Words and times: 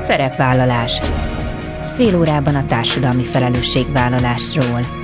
Szerepvállalás 0.00 1.00
Fél 1.94 2.18
órában 2.18 2.54
a 2.54 2.64
társadalmi 2.64 3.24
felelősségvállalásról. 3.24 5.03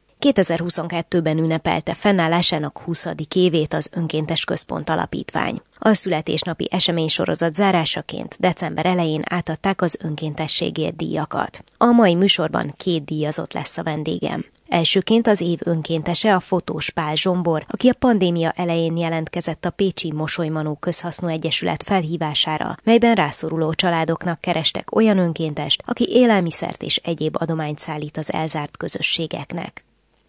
2022-ben 0.21 1.37
ünnepelte 1.37 1.93
fennállásának 1.93 2.79
20. 2.79 3.07
évét 3.35 3.73
az 3.73 3.89
Önkéntes 3.91 4.45
Központ 4.45 4.89
Alapítvány. 4.89 5.61
A 5.79 5.93
születésnapi 5.93 6.67
eseménysorozat 6.71 7.55
zárásaként 7.55 8.35
december 8.39 8.85
elején 8.85 9.21
átadták 9.29 9.81
az 9.81 9.97
önkéntességért 10.03 10.95
díjakat. 10.95 11.63
A 11.77 11.85
mai 11.85 12.15
műsorban 12.15 12.73
két 12.77 13.05
díjazott 13.05 13.53
lesz 13.53 13.77
a 13.77 13.83
vendégem. 13.83 14.45
Elsőként 14.67 15.27
az 15.27 15.41
év 15.41 15.59
önkéntese 15.63 16.35
a 16.35 16.39
fotós 16.39 16.89
Pál 16.89 17.15
Zsombor, 17.15 17.65
aki 17.67 17.89
a 17.89 17.93
pandémia 17.99 18.51
elején 18.55 18.97
jelentkezett 18.97 19.65
a 19.65 19.69
Pécsi 19.69 20.11
Mosolymanó 20.11 20.75
Közhasznú 20.75 21.27
Egyesület 21.27 21.83
felhívására, 21.83 22.77
melyben 22.83 23.15
rászoruló 23.15 23.73
családoknak 23.73 24.41
kerestek 24.41 24.95
olyan 24.95 25.17
önkéntest, 25.17 25.83
aki 25.85 26.07
élelmiszert 26.09 26.83
és 26.83 26.95
egyéb 26.95 27.35
adományt 27.39 27.79
szállít 27.79 28.17
az 28.17 28.33
elzárt 28.33 28.77
közösségeknek. 28.77 29.83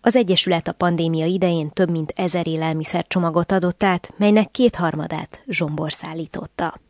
Az 0.05 0.17
Egyesület 0.17 0.69
a 0.69 0.73
pandémia 0.73 1.27
idején 1.27 1.71
több 1.71 1.91
mint 1.91 2.13
ezer 2.17 2.47
élelmiszercsomagot 2.47 3.53
adott 3.53 3.83
át, 3.83 4.13
melynek 4.17 4.51
kétharmadát 4.51 5.43
Zsombor 5.49 5.93
szállította. 5.93 6.81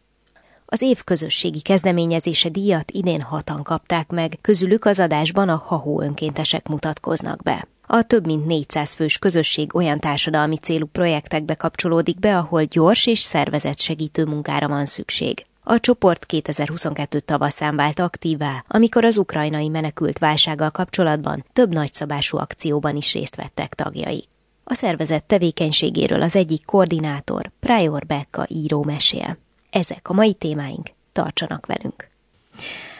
Az 0.66 0.82
év 0.82 1.04
közösségi 1.04 1.60
kezdeményezése 1.60 2.48
díjat 2.48 2.90
idén 2.90 3.20
hatan 3.20 3.62
kapták 3.62 4.10
meg, 4.10 4.38
közülük 4.40 4.84
az 4.84 5.00
adásban 5.00 5.48
a 5.48 5.62
hahó 5.66 6.00
önkéntesek 6.00 6.68
mutatkoznak 6.68 7.42
be. 7.42 7.68
A 7.86 8.02
több 8.02 8.26
mint 8.26 8.46
400 8.46 8.94
fős 8.94 9.18
közösség 9.18 9.74
olyan 9.74 9.98
társadalmi 9.98 10.56
célú 10.56 10.86
projektekbe 10.86 11.54
kapcsolódik 11.54 12.18
be, 12.18 12.36
ahol 12.36 12.64
gyors 12.64 13.06
és 13.06 13.18
szervezett 13.18 13.78
segítő 13.78 14.24
munkára 14.24 14.68
van 14.68 14.86
szükség. 14.86 15.44
A 15.64 15.80
csoport 15.80 16.26
2022 16.26 17.20
tavaszán 17.20 17.76
vált 17.76 17.98
aktívá, 17.98 18.64
amikor 18.68 19.04
az 19.04 19.18
ukrajnai 19.18 19.68
menekült 19.68 20.18
válsággal 20.18 20.70
kapcsolatban 20.70 21.44
több 21.52 21.72
nagyszabású 21.72 22.38
akcióban 22.38 22.96
is 22.96 23.12
részt 23.12 23.36
vettek 23.36 23.74
tagjai. 23.74 24.24
A 24.64 24.74
szervezet 24.74 25.24
tevékenységéről 25.24 26.22
az 26.22 26.36
egyik 26.36 26.64
koordinátor, 26.64 27.50
Prior 27.60 28.06
Becka 28.06 28.44
író 28.48 28.84
mesél. 28.84 29.38
Ezek 29.70 30.08
a 30.08 30.12
mai 30.12 30.32
témáink, 30.32 30.88
tartsanak 31.12 31.66
velünk! 31.66 32.08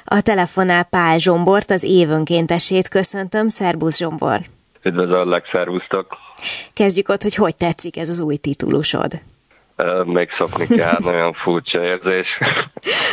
A 0.04 0.20
telefonál 0.20 0.82
Pál 0.84 1.18
Zsombort, 1.18 1.70
az 1.70 1.82
évönkéntesét 1.82 2.88
köszöntöm. 2.88 3.48
Szerbusz 3.48 3.96
Zsombor! 3.96 4.40
Üdvözöllek, 4.82 5.48
szervusztok! 5.52 6.16
Kezdjük 6.70 7.08
ott, 7.08 7.22
hogy 7.22 7.34
hogy 7.34 7.56
tetszik 7.56 7.96
ez 7.96 8.08
az 8.08 8.20
új 8.20 8.36
titulusod 8.36 9.20
még 10.04 10.28
szokni 10.38 10.66
kell, 10.66 10.98
nagyon 11.10 11.32
furcsa 11.32 11.84
érzés. 11.84 12.38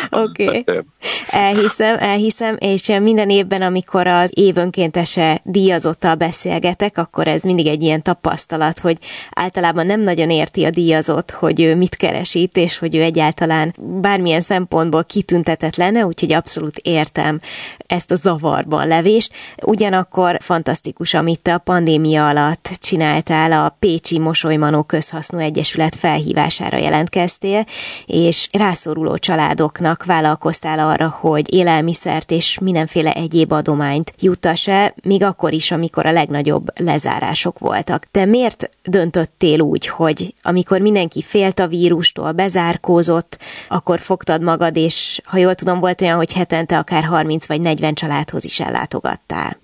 Oké, 0.09 0.47
okay. 0.57 0.81
elhiszem, 1.29 1.95
elhiszem, 1.99 2.55
és 2.59 2.87
minden 3.01 3.29
évben, 3.29 3.61
amikor 3.61 4.07
az 4.07 4.31
évönkéntese 4.33 5.41
díjazottal 5.43 6.15
beszélgetek, 6.15 6.97
akkor 6.97 7.27
ez 7.27 7.43
mindig 7.43 7.67
egy 7.67 7.83
ilyen 7.83 8.01
tapasztalat, 8.01 8.79
hogy 8.79 8.97
általában 9.29 9.85
nem 9.85 10.01
nagyon 10.01 10.29
érti 10.29 10.65
a 10.65 10.69
díjazott, 10.69 11.31
hogy 11.31 11.61
ő 11.61 11.75
mit 11.75 11.95
keresít, 11.95 12.57
és 12.57 12.77
hogy 12.77 12.95
ő 12.95 13.01
egyáltalán 13.01 13.75
bármilyen 13.77 14.41
szempontból 14.41 15.03
kitüntetett 15.03 15.75
lenne, 15.75 16.05
úgyhogy 16.05 16.33
abszolút 16.33 16.77
értem 16.77 17.39
ezt 17.87 18.11
a 18.11 18.15
zavarban 18.15 18.87
levést. 18.87 19.33
Ugyanakkor 19.63 20.37
fantasztikus, 20.41 21.13
amit 21.13 21.41
te 21.41 21.53
a 21.53 21.57
pandémia 21.57 22.27
alatt 22.27 22.69
csináltál 22.81 23.51
a 23.51 23.75
Pécsi 23.79 24.19
Mosolymanó 24.19 24.83
Közhasznú 24.83 25.37
Egyesület 25.37 25.95
felhívás 25.95 26.58
megoldására 26.59 26.77
jelentkeztél, 26.77 27.65
és 28.05 28.47
rászoruló 28.51 29.17
családoknak 29.17 30.05
vállalkoztál 30.05 30.79
arra, 30.79 31.09
hogy 31.19 31.53
élelmiszert 31.53 32.31
és 32.31 32.59
mindenféle 32.59 33.13
egyéb 33.13 33.51
adományt 33.51 34.13
juttass 34.19 34.67
el, 34.67 34.93
még 35.03 35.23
akkor 35.23 35.53
is, 35.53 35.71
amikor 35.71 36.05
a 36.05 36.11
legnagyobb 36.11 36.65
lezárások 36.79 37.59
voltak. 37.59 38.03
Te 38.11 38.25
miért 38.25 38.69
döntöttél 38.83 39.59
úgy, 39.59 39.87
hogy 39.87 40.33
amikor 40.41 40.79
mindenki 40.81 41.21
félt 41.21 41.59
a 41.59 41.67
vírustól, 41.67 42.31
bezárkózott, 42.31 43.37
akkor 43.67 43.99
fogtad 43.99 44.41
magad, 44.41 44.75
és 44.75 45.21
ha 45.25 45.37
jól 45.37 45.55
tudom, 45.55 45.79
volt 45.79 46.01
olyan, 46.01 46.17
hogy 46.17 46.33
hetente 46.33 46.77
akár 46.77 47.03
30 47.03 47.47
vagy 47.47 47.61
40 47.61 47.93
családhoz 47.93 48.45
is 48.45 48.59
ellátogattál? 48.59 49.57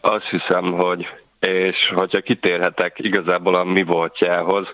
Azt 0.00 0.28
hiszem, 0.30 0.72
hogy 0.72 1.06
és 1.40 1.92
hogyha 1.94 2.20
kitérhetek 2.20 2.98
igazából 2.98 3.54
a 3.54 3.64
mi 3.64 3.82
voltjához, 3.82 4.66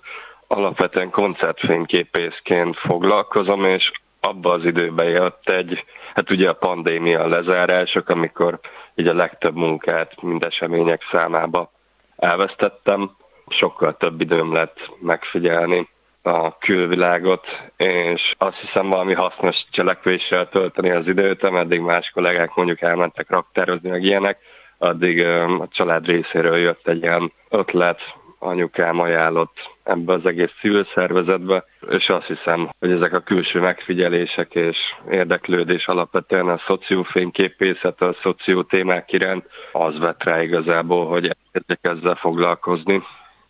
alapvetően 0.54 1.10
koncertfényképészként 1.10 2.76
foglalkozom, 2.76 3.64
és 3.64 3.90
abba 4.20 4.52
az 4.52 4.64
időben 4.64 5.08
jött 5.08 5.48
egy, 5.48 5.84
hát 6.14 6.30
ugye 6.30 6.48
a 6.48 6.52
pandémia 6.54 7.26
lezárások, 7.26 8.08
amikor 8.08 8.60
így 8.94 9.06
a 9.06 9.14
legtöbb 9.14 9.54
munkát 9.54 10.22
mind 10.22 10.44
események 10.44 11.02
számába 11.12 11.72
elvesztettem. 12.16 13.10
Sokkal 13.48 13.96
több 13.96 14.20
időm 14.20 14.52
lett 14.52 14.90
megfigyelni 15.00 15.88
a 16.22 16.58
külvilágot, 16.58 17.46
és 17.76 18.34
azt 18.38 18.56
hiszem 18.56 18.88
valami 18.88 19.14
hasznos 19.14 19.56
cselekvéssel 19.70 20.48
tölteni 20.48 20.90
az 20.90 21.06
időt, 21.06 21.42
ameddig 21.42 21.80
más 21.80 22.10
kollégák 22.14 22.54
mondjuk 22.54 22.80
elmentek 22.80 23.30
raktározni, 23.30 23.88
meg 23.90 24.02
ilyenek, 24.02 24.38
addig 24.78 25.26
a 25.26 25.68
család 25.70 26.06
részéről 26.06 26.56
jött 26.56 26.88
egy 26.88 27.02
ilyen 27.02 27.32
ötlet, 27.48 28.00
anyukám 28.44 29.00
ajánlott 29.00 29.70
ebbe 29.82 30.12
az 30.12 30.26
egész 30.26 30.50
civil 30.60 30.86
szervezetbe, 30.94 31.64
és 31.90 32.08
azt 32.08 32.26
hiszem, 32.26 32.70
hogy 32.78 32.90
ezek 32.90 33.16
a 33.16 33.20
külső 33.20 33.60
megfigyelések 33.60 34.54
és 34.54 34.78
érdeklődés 35.10 35.86
alapvetően 35.86 36.48
a 36.48 36.60
szociófényképészet, 36.66 38.00
a 38.00 38.16
szoció 38.22 38.62
témák 38.62 39.12
iránt 39.12 39.46
az 39.72 39.98
vett 39.98 40.22
rá 40.22 40.42
igazából, 40.42 41.06
hogy 41.06 41.36
ezzel 41.80 42.14
foglalkozni. 42.14 43.02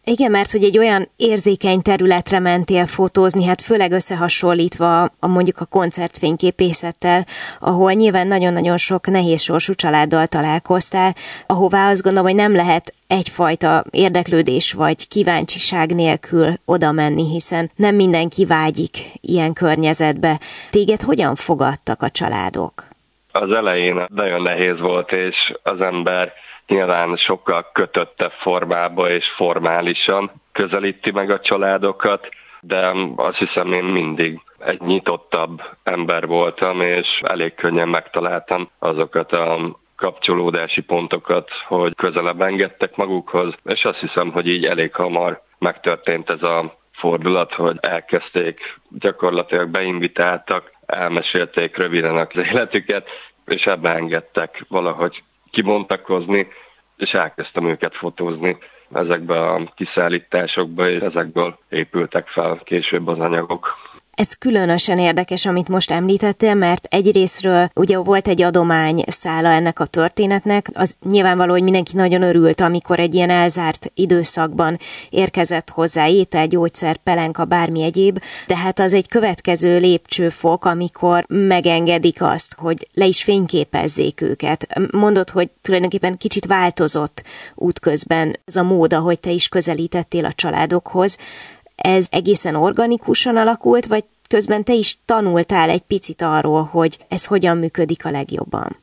Igen, 0.07 0.31
mert 0.31 0.51
hogy 0.51 0.65
egy 0.65 0.79
olyan 0.79 1.09
érzékeny 1.17 1.83
területre 1.83 2.39
mentél 2.39 2.87
fotózni, 2.87 3.45
hát 3.45 3.61
főleg 3.61 3.93
összehasonlítva 3.93 5.03
a 5.03 5.27
mondjuk 5.27 5.61
a 5.61 5.65
koncertfényképészettel, 5.65 7.27
ahol 7.61 7.93
nyilván 7.93 8.27
nagyon-nagyon 8.27 8.77
sok 8.77 9.07
nehéz 9.07 9.41
sorsú 9.41 9.75
családdal 9.75 10.27
találkoztál, 10.27 11.15
ahová 11.47 11.91
azt 11.91 12.03
gondolom, 12.03 12.29
hogy 12.29 12.37
nem 12.37 12.55
lehet 12.55 12.95
egyfajta 13.07 13.85
érdeklődés 13.91 14.73
vagy 14.73 15.09
kíváncsiság 15.09 15.95
nélkül 15.95 16.55
oda 16.65 16.93
menni, 16.93 17.31
hiszen 17.31 17.71
nem 17.77 17.95
mindenki 17.95 18.45
vágyik 18.45 18.97
ilyen 19.21 19.53
környezetbe. 19.53 20.41
Téged 20.71 21.01
hogyan 21.01 21.35
fogadtak 21.35 22.03
a 22.03 22.11
családok? 22.11 22.85
Az 23.33 23.51
elején 23.51 24.07
nagyon 24.09 24.43
nehéz 24.43 24.81
volt, 24.81 25.13
és 25.13 25.53
az 25.63 25.81
ember 25.81 26.33
nyilván 26.67 27.17
sokkal 27.17 27.71
kötöttebb 27.73 28.33
formába 28.33 29.11
és 29.11 29.27
formálisan 29.37 30.31
közelíti 30.53 31.11
meg 31.11 31.31
a 31.31 31.41
családokat, 31.41 32.29
de 32.61 32.93
azt 33.17 33.39
hiszem 33.39 33.73
én 33.73 33.85
mindig 33.85 34.41
egy 34.59 34.81
nyitottabb 34.81 35.63
ember 35.83 36.27
voltam, 36.27 36.81
és 36.81 37.21
elég 37.23 37.55
könnyen 37.55 37.89
megtaláltam 37.89 38.71
azokat 38.79 39.33
a 39.33 39.79
kapcsolódási 39.97 40.81
pontokat, 40.81 41.51
hogy 41.67 41.95
közelebb 41.95 42.41
engedtek 42.41 42.97
magukhoz, 42.97 43.55
és 43.65 43.85
azt 43.85 43.99
hiszem, 43.99 44.31
hogy 44.31 44.49
így 44.49 44.65
elég 44.65 44.95
hamar 44.95 45.43
megtörtént 45.59 46.31
ez 46.31 46.43
a 46.43 46.77
fordulat, 46.93 47.55
hogy 47.55 47.77
elkezdték, 47.81 48.79
gyakorlatilag 48.89 49.69
beinvitáltak, 49.69 50.73
elmesélték 50.87 51.77
röviden 51.77 52.17
az 52.17 52.37
életüket, 52.53 53.09
és 53.47 53.67
ebbe 53.67 53.95
engedtek 53.95 54.65
valahogy 54.69 55.23
kibontakozni, 55.55 56.49
és 56.97 57.15
elkezdtem 57.15 57.69
őket 57.69 57.95
fotózni 57.95 58.57
ezekbe 58.93 59.41
a 59.41 59.73
kiszállításokba, 59.77 60.89
és 60.89 61.01
ezekből 61.01 61.59
épültek 61.69 62.29
fel 62.29 62.61
később 62.65 63.07
az 63.09 63.19
anyagok. 63.19 63.77
Ez 64.15 64.35
különösen 64.35 64.99
érdekes, 64.99 65.47
amit 65.47 65.69
most 65.69 65.91
említettél, 65.91 66.55
mert 66.55 66.87
egyrésztről 66.91 67.71
ugye 67.75 67.99
volt 67.99 68.29
egy 68.29 68.43
adomány 68.43 69.05
szála 69.07 69.49
ennek 69.49 69.81
a 69.81 69.87
történetnek, 69.87 70.71
az 70.73 70.97
nyilvánvaló, 71.11 71.53
hogy 71.53 71.63
mindenki 71.63 71.97
nagyon 71.97 72.23
örült, 72.23 72.61
amikor 72.61 72.99
egy 72.99 73.15
ilyen 73.15 73.31
elzárt 73.31 73.91
időszakban 73.95 74.79
érkezett 75.11 75.71
hozzá 75.71 76.09
étel, 76.09 76.47
gyógyszer, 76.47 76.97
pelenka, 76.97 77.45
bármi 77.45 77.83
egyéb, 77.83 78.23
de 78.47 78.57
hát 78.57 78.79
az 78.79 78.95
egy 78.95 79.09
következő 79.09 79.79
lépcsőfok, 79.79 80.65
amikor 80.65 81.25
megengedik 81.29 82.23
azt, 82.23 82.55
hogy 82.59 82.89
le 82.93 83.05
is 83.05 83.23
fényképezzék 83.23 84.21
őket. 84.21 84.67
Mondod, 84.91 85.31
hogy 85.31 85.51
tulajdonképpen 85.63 86.17
kicsit 86.17 86.47
változott 86.47 87.23
útközben 87.55 88.37
ez 88.45 88.57
a 88.57 88.63
mód, 88.63 88.93
ahogy 88.93 89.21
te 89.21 89.31
is 89.31 89.49
közelítettél 89.49 90.25
a 90.25 90.33
családokhoz 90.33 91.19
ez 91.77 92.07
egészen 92.11 92.55
organikusan 92.55 93.37
alakult, 93.37 93.87
vagy 93.87 94.05
közben 94.29 94.65
te 94.65 94.73
is 94.73 94.99
tanultál 95.05 95.71
egy 95.71 95.83
picit 95.83 96.23
arról, 96.23 96.63
hogy 96.63 96.97
ez 97.09 97.27
hogyan 97.27 97.57
működik 97.57 98.05
a 98.05 98.11
legjobban? 98.11 98.83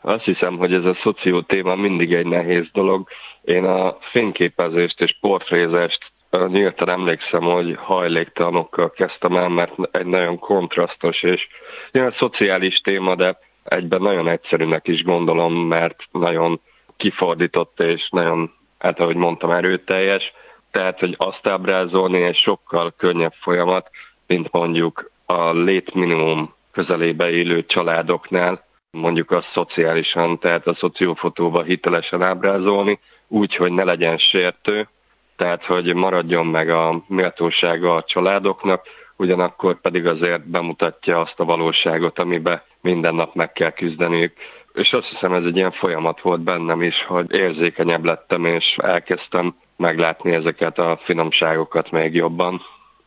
Azt 0.00 0.24
hiszem, 0.24 0.56
hogy 0.56 0.72
ez 0.72 0.84
a 0.84 0.96
szoció 1.02 1.40
téma 1.40 1.74
mindig 1.74 2.12
egy 2.12 2.26
nehéz 2.26 2.66
dolog. 2.72 3.08
Én 3.42 3.64
a 3.64 3.96
fényképezést 4.10 5.00
és 5.00 5.16
portrézést 5.20 6.12
nyíltan 6.46 6.88
emlékszem, 6.88 7.42
hogy 7.42 7.76
hajléktalanokkal 7.76 8.90
kezdtem 8.90 9.36
el, 9.36 9.48
mert 9.48 9.72
egy 9.90 10.06
nagyon 10.06 10.38
kontrasztos 10.38 11.22
és 11.22 11.48
ilyen 11.92 12.14
szociális 12.18 12.80
téma, 12.80 13.14
de 13.14 13.38
egyben 13.64 14.02
nagyon 14.02 14.28
egyszerűnek 14.28 14.88
is 14.88 15.02
gondolom, 15.02 15.54
mert 15.54 15.96
nagyon 16.10 16.60
kifordított 16.96 17.80
és 17.80 18.08
nagyon, 18.10 18.52
hát 18.78 19.00
ahogy 19.00 19.16
mondtam, 19.16 19.50
erőteljes 19.50 20.32
tehát, 20.74 20.98
hogy 20.98 21.14
azt 21.18 21.48
ábrázolni 21.48 22.22
egy 22.22 22.36
sokkal 22.36 22.94
könnyebb 22.96 23.32
folyamat, 23.40 23.90
mint 24.26 24.52
mondjuk 24.52 25.10
a 25.26 25.52
létminimum 25.52 26.54
közelébe 26.72 27.30
élő 27.30 27.66
családoknál, 27.66 28.64
mondjuk 28.90 29.30
azt 29.30 29.50
szociálisan, 29.54 30.38
tehát 30.38 30.66
a 30.66 30.74
szociófotóba 30.74 31.62
hitelesen 31.62 32.22
ábrázolni, 32.22 32.98
úgy, 33.28 33.56
hogy 33.56 33.72
ne 33.72 33.84
legyen 33.84 34.18
sértő, 34.18 34.88
tehát 35.36 35.64
hogy 35.64 35.94
maradjon 35.94 36.46
meg 36.46 36.68
a 36.68 37.02
méltósága 37.06 37.94
a 37.94 38.04
családoknak, 38.04 38.82
ugyanakkor 39.16 39.80
pedig 39.80 40.06
azért 40.06 40.48
bemutatja 40.48 41.20
azt 41.20 41.40
a 41.40 41.44
valóságot, 41.44 42.18
amiben 42.18 42.62
minden 42.80 43.14
nap 43.14 43.34
meg 43.34 43.52
kell 43.52 43.70
küzdeniük. 43.70 44.32
És 44.72 44.92
azt 44.92 45.08
hiszem 45.08 45.32
ez 45.32 45.44
egy 45.44 45.56
ilyen 45.56 45.72
folyamat 45.72 46.20
volt 46.20 46.40
bennem 46.40 46.82
is, 46.82 47.04
hogy 47.04 47.34
érzékenyebb 47.34 48.04
lettem, 48.04 48.44
és 48.44 48.76
elkezdtem 48.82 49.54
meglátni 49.76 50.32
ezeket 50.32 50.78
a 50.78 51.00
finomságokat 51.04 51.90
még 51.90 52.14
jobban. 52.14 52.60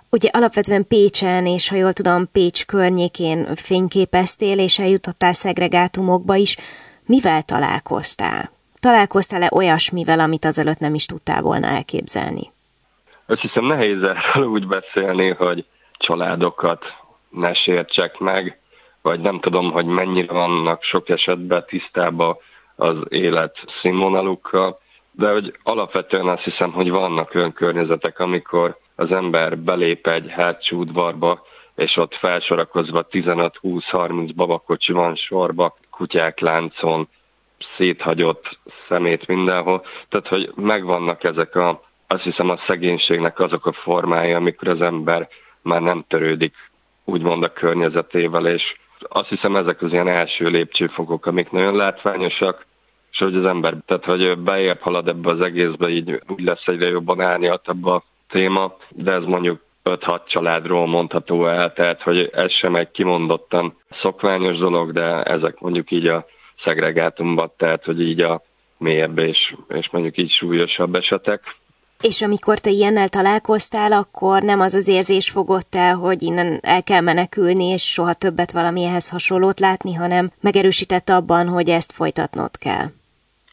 Ugye 0.10 0.30
alapvetően 0.31 0.88
Pécsen, 0.88 1.46
és 1.46 1.69
ha 1.69 1.75
jól 1.75 1.94
tudom, 1.94 2.31
Pécs 2.31 2.66
környékén 2.66 3.56
fényképeztél, 3.56 4.60
és 4.60 4.80
eljutottál 4.80 5.34
szegregátumokba 5.34 6.36
is. 6.36 6.58
Mivel 7.06 7.42
találkoztál? 7.42 8.52
Találkoztál-e 8.80 9.50
olyasmivel, 9.54 10.19
amit 10.19 10.46
azelőtt 10.46 10.80
nem 10.80 10.94
is 10.94 11.06
tudtál 11.06 11.42
volna 11.42 11.68
elképzelni? 11.68 12.52
Azt 13.25 13.42
hiszem 13.42 13.66
nehéz 13.66 14.02
erről 14.02 14.48
úgy 14.48 14.68
beszélni, 14.68 15.30
hogy 15.30 15.66
családokat 15.98 16.84
ne 17.30 17.54
sértsek 17.54 18.18
meg, 18.18 18.60
vagy 19.02 19.20
nem 19.20 19.40
tudom, 19.40 19.72
hogy 19.72 19.86
mennyire 19.86 20.34
vannak 20.34 20.84
sok 20.84 21.10
esetben 21.10 21.66
tisztában 21.68 22.38
az 22.75 22.96
élet 23.10 23.58
színvonalukkal, 23.81 24.80
de 25.18 25.31
hogy 25.31 25.58
alapvetően 25.64 26.28
azt 26.28 26.44
hiszem, 26.44 26.72
hogy 26.72 26.90
vannak 26.90 27.36
olyan 27.36 27.54
környezetek, 27.54 28.19
amikor 28.19 28.78
az 28.96 29.12
ember 29.12 29.58
belép 29.58 30.08
egy 30.08 30.30
hátsó 30.30 30.78
udvarba, 30.78 31.46
és 31.75 31.98
ott 31.98 32.16
felsorakozva 32.16 33.08
15-20-30 33.12 34.31
babakocsi 34.36 34.94
van 34.94 35.16
sorba, 35.16 35.78
kutyák 35.90 36.40
láncon, 36.40 37.08
széthagyott 37.78 38.60
szemét 38.88 39.28
mindenhol. 39.28 39.86
Tehát, 40.10 40.28
hogy 40.28 40.52
megvannak 40.56 41.24
ezek 41.24 41.56
a, 41.56 41.81
azt 42.08 42.24
hiszem 42.24 42.50
a 42.50 42.60
szegénységnek 42.68 43.40
azok 43.40 43.66
a 43.66 43.74
formái, 43.74 44.31
amikor 44.31 44.68
az 44.68 44.81
ember 44.81 45.28
már 45.62 45.81
nem 45.81 46.06
törődik 46.08 46.56
úgymond 47.04 47.44
a 47.44 47.54
környezetével, 47.54 48.48
és 48.48 48.75
azt 49.00 49.30
hiszem 49.30 49.56
ezek 49.56 49.81
az 49.81 49.92
ilyen 49.92 50.08
első 50.08 50.48
lépcsőfokok, 50.48 51.25
amik 51.25 51.52
nagyon 51.52 51.75
látványosak, 51.75 52.67
és 53.18 53.24
hogy 53.24 53.36
az 53.36 53.46
ember, 53.46 53.78
tehát 53.86 54.06
hogy 54.06 54.38
beérp 54.38 54.81
halad 54.81 55.08
ebbe 55.08 55.31
az 55.31 55.42
egészbe, 55.42 55.90
így 55.90 56.22
úgy 56.28 56.44
lesz 56.44 56.66
egyre 56.66 56.88
jobban 56.88 57.22
árnyaltabb 57.22 57.86
a 57.86 58.04
téma, 58.30 58.75
de 58.90 59.12
ez 59.12 59.24
mondjuk 59.24 59.62
5-6 59.84 60.19
családról 60.28 60.88
mondható 60.88 61.48
el, 61.48 61.74
tehát 61.74 62.02
hogy 62.02 62.30
ez 62.34 62.52
sem 62.52 62.75
egy 62.75 62.92
kimondottan 62.92 63.78
szokványos 64.02 64.58
dolog, 64.58 64.92
de 64.92 65.24
ezek 65.24 65.60
mondjuk 65.60 65.92
így 65.92 66.08
a 66.08 66.25
szegregátumban, 66.64 67.52
tehát 67.58 67.84
hogy 67.84 68.02
így 68.02 68.22
a 68.22 68.42
mélyebb 68.78 69.18
és, 69.18 69.56
és 69.68 69.90
mondjuk 69.90 70.18
így 70.18 70.31
súlyosabb 70.31 70.96
esetek. 70.96 71.42
És 72.02 72.22
amikor 72.22 72.60
te 72.60 72.70
ilyennel 72.70 73.10
találkoztál, 73.10 73.92
akkor 73.92 74.42
nem 74.42 74.60
az 74.60 74.74
az 74.74 74.88
érzés 74.88 75.30
fogott 75.30 75.75
el, 75.75 75.96
hogy 75.96 76.22
innen 76.22 76.60
el 76.62 76.84
kell 76.84 77.02
menekülni, 77.02 77.66
és 77.66 77.92
soha 77.92 78.13
többet 78.13 78.52
valamilyenhez 78.52 79.10
hasonlót 79.10 79.60
látni, 79.60 79.94
hanem 79.94 80.31
megerősített 80.42 81.10
abban, 81.10 81.48
hogy 81.48 81.70
ezt 81.70 81.92
folytatnod 81.92 82.58
kell. 82.58 82.97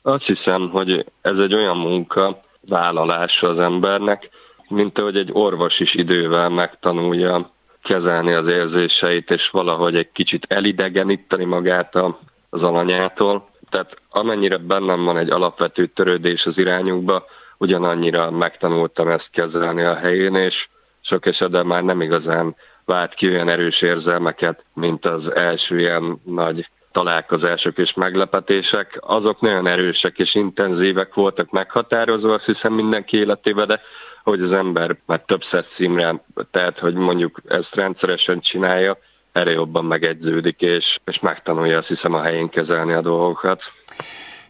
Azt 0.07 0.25
hiszem, 0.25 0.71
hogy 0.71 1.05
ez 1.21 1.39
egy 1.39 1.55
olyan 1.55 1.77
munka 1.77 2.41
vállalása 2.69 3.49
az 3.49 3.59
embernek, 3.59 4.29
mint 4.69 4.99
ahogy 4.99 5.17
egy 5.17 5.31
orvos 5.33 5.81
is 5.81 5.95
idővel 5.95 6.49
megtanulja 6.49 7.51
kezelni 7.83 8.33
az 8.33 8.47
érzéseit, 8.47 9.31
és 9.31 9.49
valahogy 9.51 9.97
egy 9.97 10.13
kicsit 10.13 10.47
elidegeníteni 10.49 11.45
magát 11.45 11.95
az 12.51 12.63
alanyától. 12.63 13.49
Tehát 13.71 13.97
amennyire 14.11 14.57
bennem 14.57 15.05
van 15.05 15.17
egy 15.17 15.31
alapvető 15.31 15.87
törődés 15.87 16.45
az 16.45 16.59
irányukba, 16.59 17.25
ugyanannyira 17.59 18.31
megtanultam 18.31 19.09
ezt 19.09 19.31
kezelni 19.31 19.83
a 19.83 19.95
helyén, 19.95 20.35
és 20.35 20.69
sok 21.01 21.27
esetben 21.27 21.67
már 21.67 21.83
nem 21.83 22.01
igazán 22.01 22.57
vált 22.85 23.15
ki 23.15 23.29
olyan 23.29 23.49
erős 23.49 23.83
érzelmeket, 23.83 24.65
mint 24.75 25.07
az 25.07 25.35
első 25.35 25.79
ilyen 25.79 26.21
nagy 26.25 26.69
találkozások 26.95 27.79
és 27.79 27.93
meglepetések, 27.95 28.99
azok 29.01 29.41
nagyon 29.41 29.67
erősek 29.67 30.19
és 30.19 30.35
intenzívek 30.35 31.15
voltak 31.15 31.51
meghatározó, 31.51 32.31
azt 32.31 32.45
hiszem 32.45 32.73
mindenki 32.73 33.17
életében, 33.17 33.67
de 33.67 33.81
hogy 34.23 34.41
az 34.41 34.53
ember 34.53 34.97
már 35.07 35.23
többször 35.27 35.65
színre, 35.77 36.25
tehát 36.51 36.79
hogy 36.79 36.95
mondjuk 36.95 37.41
ezt 37.49 37.75
rendszeresen 37.75 38.41
csinálja, 38.41 38.99
erre 39.33 39.51
jobban 39.51 39.85
megegyződik, 39.85 40.61
és, 40.61 40.99
és 41.05 41.21
megtanulja 41.21 41.79
azt 41.79 41.89
hiszem 41.89 42.15
a 42.15 42.23
helyén 42.23 42.49
kezelni 42.49 42.93
a 42.93 43.01
dolgokat. 43.01 43.63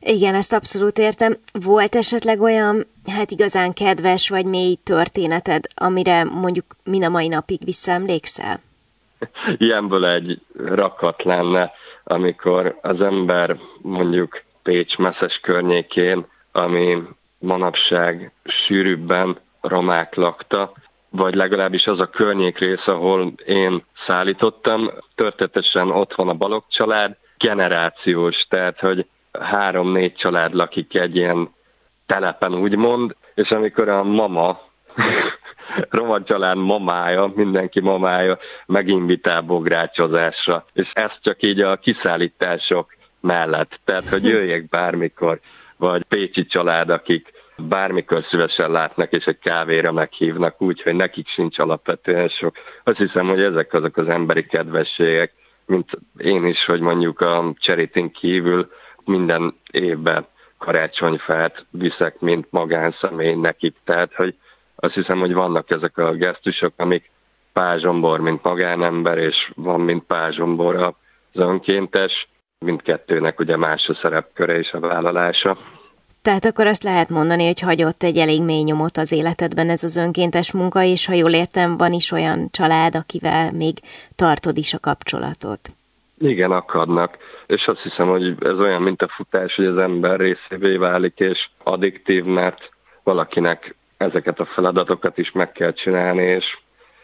Igen, 0.01 0.35
ezt 0.35 0.53
abszolút 0.53 0.99
értem. 0.99 1.35
Volt 1.65 1.95
esetleg 1.95 2.41
olyan, 2.41 2.87
hát 3.13 3.31
igazán 3.31 3.73
kedves 3.73 4.29
vagy 4.29 4.45
mély 4.45 4.77
történeted, 4.85 5.65
amire 5.75 6.25
mondjuk 6.25 6.65
min 6.85 7.05
a 7.05 7.09
mai 7.09 7.29
napig 7.29 7.59
visszaemlékszel? 7.65 8.61
Ilyenből 9.57 10.07
egy 10.07 10.41
rakat 10.57 11.23
lenne 11.23 11.73
amikor 12.05 12.79
az 12.83 13.01
ember 13.01 13.57
mondjuk 13.83 14.43
Pécs 14.63 14.97
messzes 14.97 15.39
környékén, 15.43 16.27
ami 16.53 17.03
manapság 17.39 18.33
sűrűbben 18.45 19.39
romák 19.61 20.15
lakta, 20.15 20.73
vagy 21.11 21.35
legalábbis 21.35 21.87
az 21.87 22.01
a 22.01 22.07
környékrész, 22.07 22.87
ahol 22.87 23.33
én 23.47 23.85
szállítottam, 24.07 24.91
történetesen 25.15 25.91
ott 25.91 26.15
van 26.15 26.29
a 26.29 26.35
Balog 26.35 26.65
család, 26.69 27.17
generációs, 27.39 28.47
tehát 28.49 28.79
hogy 28.79 29.07
három-négy 29.41 30.15
család 30.15 30.55
lakik 30.55 30.99
egy 30.99 31.17
ilyen 31.17 31.55
telepen 32.07 32.55
úgymond, 32.55 33.17
és 33.35 33.51
amikor 33.51 33.89
a 33.89 34.03
mama 34.03 34.61
roma 35.91 36.23
család 36.23 36.57
mamája, 36.57 37.33
mindenki 37.35 37.81
mamája 37.81 38.39
meginvitál 38.67 39.41
bográcsozásra, 39.41 40.65
és 40.73 40.91
ez 40.93 41.11
csak 41.21 41.43
így 41.43 41.61
a 41.61 41.77
kiszállítások 41.77 42.95
mellett, 43.21 43.81
tehát 43.85 44.09
hogy 44.09 44.25
jöjjek 44.25 44.69
bármikor, 44.69 45.41
vagy 45.77 46.05
pécsi 46.09 46.47
család, 46.47 46.91
akik 46.91 47.33
bármikor 47.57 48.25
szívesen 48.31 48.71
látnak, 48.71 49.13
és 49.13 49.25
egy 49.25 49.39
kávéra 49.39 49.93
meghívnak 49.93 50.63
úgy, 50.63 50.83
hogy 50.83 50.95
nekik 50.95 51.29
sincs 51.29 51.59
alapvetően 51.59 52.29
sok. 52.29 52.57
Azt 52.85 52.99
hiszem, 52.99 53.29
hogy 53.29 53.43
ezek 53.43 53.73
azok 53.73 53.97
az 53.97 54.09
emberi 54.09 54.47
kedvességek, 54.47 55.33
mint 55.67 55.91
én 56.17 56.45
is, 56.45 56.65
hogy 56.65 56.81
mondjuk 56.81 57.21
a 57.21 57.53
cserétin 57.57 58.11
kívül 58.11 58.71
minden 59.05 59.55
évben 59.71 60.27
karácsonyfát 60.59 61.67
viszek, 61.71 62.21
mint 62.21 62.47
magánszemély 62.51 63.35
nekik. 63.35 63.77
Tehát, 63.85 64.15
hogy 64.15 64.35
azt 64.77 64.95
hiszem, 64.95 65.19
hogy 65.19 65.33
vannak 65.33 65.71
ezek 65.71 65.99
a 65.99 66.13
gesztusok, 66.13 66.73
amik 66.77 67.11
pázsombor, 67.53 68.21
mint 68.21 68.43
magánember, 68.43 69.19
és 69.19 69.53
van, 69.55 69.81
mint 69.81 70.05
pázsombor 70.05 70.77
az 70.77 70.93
önkéntes. 71.33 72.29
Mindkettőnek 72.59 73.41
ugye 73.41 73.57
más 73.57 73.87
a 73.87 73.99
szerepköre 74.03 74.59
és 74.59 74.73
a 74.73 74.81
vállalása. 74.81 75.59
Tehát 76.23 76.45
akkor 76.45 76.67
azt 76.67 76.83
lehet 76.83 77.09
mondani, 77.09 77.47
hogy 77.47 77.61
hagyott 77.61 78.03
egy 78.03 78.17
elég 78.17 78.43
mély 78.43 78.63
nyomot 78.63 78.97
az 78.97 79.13
életedben 79.13 79.71
ez 79.71 79.85
az 79.85 79.97
önkéntes 79.97 80.53
munka, 80.53 80.83
és 80.83 81.07
ha 81.07 81.13
jól 81.13 81.33
értem, 81.33 81.77
van 81.77 81.93
is 81.93 82.13
olyan 82.13 82.49
család, 82.51 82.95
akivel 82.95 83.53
még 83.53 83.75
tartod 84.15 84.57
is 84.57 84.75
a 84.75 84.79
kapcsolatot. 84.79 85.73
Igen, 86.19 86.51
akadnak. 86.51 87.17
És 87.47 87.67
azt 87.67 87.81
hiszem, 87.81 88.09
hogy 88.09 88.35
ez 88.41 88.59
olyan, 88.59 88.83
mint 88.83 89.03
a 89.03 89.09
futás, 89.09 89.55
hogy 89.55 89.65
az 89.65 89.77
ember 89.77 90.19
részévé 90.19 90.77
válik, 90.77 91.19
és 91.19 91.49
addiktív, 91.63 92.25
mert 92.25 92.71
valakinek 93.03 93.75
ezeket 94.05 94.41
a 94.41 94.49
feladatokat 94.55 95.19
is 95.19 95.33
meg 95.33 95.53
kell 95.53 95.73
csinálni, 95.73 96.23
és 96.23 96.59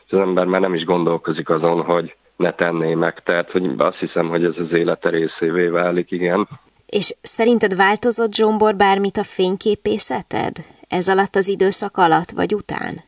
az 0.09 0.19
ember 0.19 0.47
már 0.47 0.61
nem 0.61 0.75
is 0.75 0.85
gondolkozik 0.85 1.49
azon, 1.49 1.83
hogy 1.83 2.14
ne 2.37 2.52
tenné 2.52 2.95
meg. 2.95 3.23
Tehát 3.23 3.50
hogy 3.50 3.75
azt 3.78 3.99
hiszem, 3.99 4.28
hogy 4.28 4.45
ez 4.45 4.54
az 4.57 4.73
élete 4.73 5.09
részévé 5.09 5.66
válik, 5.66 6.11
igen. 6.11 6.49
És 6.87 7.14
szerinted 7.23 7.76
változott 7.76 8.35
Zsombor 8.35 8.76
bármit 8.76 9.16
a 9.16 9.25
fényképészeted? 9.25 10.57
Ez 10.88 11.09
alatt 11.09 11.37
az 11.37 11.49
időszak 11.49 11.97
alatt, 11.97 12.30
vagy 12.30 12.54
után? 12.54 13.02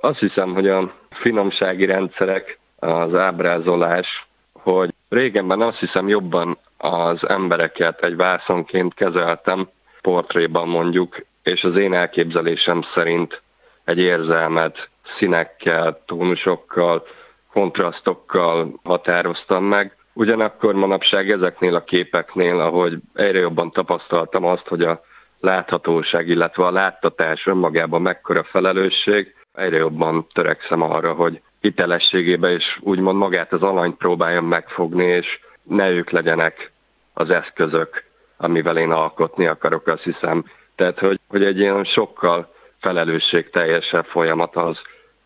Azt 0.00 0.18
hiszem, 0.18 0.52
hogy 0.52 0.68
a 0.68 0.94
finomsági 1.10 1.84
rendszerek, 1.84 2.58
az 2.78 3.14
ábrázolás, 3.14 4.26
hogy 4.52 4.94
régenben 5.08 5.60
azt 5.60 5.78
hiszem 5.78 6.08
jobban 6.08 6.58
az 6.76 7.28
embereket 7.28 8.04
egy 8.04 8.16
vászonként 8.16 8.94
kezeltem, 8.94 9.68
portréban 10.00 10.68
mondjuk, 10.68 11.24
és 11.44 11.64
az 11.64 11.76
én 11.76 11.94
elképzelésem 11.94 12.82
szerint 12.94 13.42
egy 13.84 13.98
érzelmet 13.98 14.88
színekkel, 15.18 16.02
tónusokkal, 16.06 17.06
kontrasztokkal 17.52 18.80
határoztam 18.84 19.64
meg. 19.64 19.96
Ugyanakkor 20.12 20.74
manapság 20.74 21.30
ezeknél 21.30 21.74
a 21.74 21.84
képeknél, 21.84 22.60
ahogy 22.60 22.98
egyre 23.14 23.38
jobban 23.38 23.70
tapasztaltam 23.70 24.44
azt, 24.44 24.66
hogy 24.66 24.82
a 24.82 25.04
láthatóság, 25.40 26.28
illetve 26.28 26.66
a 26.66 26.70
láttatás 26.70 27.46
önmagában 27.46 28.02
mekkora 28.02 28.44
felelősség, 28.44 29.34
egyre 29.54 29.76
jobban 29.76 30.26
törekszem 30.32 30.82
arra, 30.82 31.12
hogy 31.12 31.40
hitelességébe 31.60 32.50
és 32.50 32.78
úgymond 32.80 33.18
magát 33.18 33.52
az 33.52 33.62
alanyt 33.62 33.96
próbáljam 33.96 34.46
megfogni, 34.46 35.04
és 35.04 35.40
ne 35.62 35.90
ők 35.90 36.10
legyenek 36.10 36.72
az 37.12 37.30
eszközök, 37.30 38.04
amivel 38.36 38.78
én 38.78 38.90
alkotni 38.90 39.46
akarok, 39.46 39.86
azt 39.86 40.02
hiszem. 40.02 40.44
Tehát, 40.76 40.98
hogy, 40.98 41.20
hogy 41.28 41.44
egy 41.44 41.58
ilyen 41.58 41.84
sokkal 41.84 42.52
felelősségteljesebb 42.80 44.04
folyamat 44.04 44.56
az, 44.56 44.78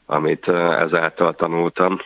amit 0.06 0.48
ezáltal 0.78 1.34
tanultam. 1.34 1.98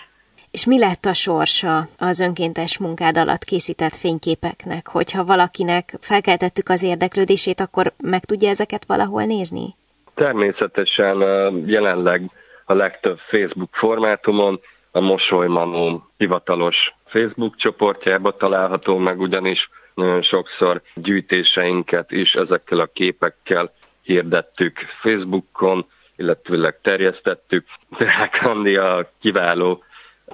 És 0.51 0.67
mi 0.67 0.79
lett 0.79 1.05
a 1.05 1.15
sorsa 1.15 1.89
az 1.99 2.21
önkéntes 2.21 2.79
munkád 2.79 3.17
alatt 3.17 3.45
készített 3.45 3.97
fényképeknek? 3.97 4.89
Hogyha 4.89 5.25
valakinek 5.25 5.95
felkeltettük 6.01 6.69
az 6.69 6.83
érdeklődését, 6.83 7.61
akkor 7.61 7.93
meg 8.03 8.25
tudja 8.25 8.49
ezeket 8.49 8.85
valahol 8.85 9.25
nézni? 9.25 9.75
Természetesen 10.15 11.19
jelenleg 11.67 12.31
a 12.65 12.75
legtöbb 12.75 13.19
Facebook 13.19 13.71
formátumon, 13.73 14.61
a 14.91 15.01
Mosolymanó 15.01 16.07
hivatalos 16.17 16.95
Facebook 17.05 17.57
csoportjába 17.57 18.37
található 18.37 18.97
meg, 18.97 19.21
ugyanis 19.21 19.71
nagyon 19.95 20.23
sokszor 20.23 20.83
gyűjtéseinket 20.95 22.11
is 22.11 22.35
ezekkel 22.35 22.79
a 22.79 22.91
képekkel 22.93 23.73
hirdettük 24.03 24.79
Facebookon, 25.01 25.87
illetőleg 26.17 26.81
terjesztettük. 26.83 27.67
Deák 27.99 28.41
Andi 28.45 28.77
a 28.77 29.11
kiváló 29.21 29.85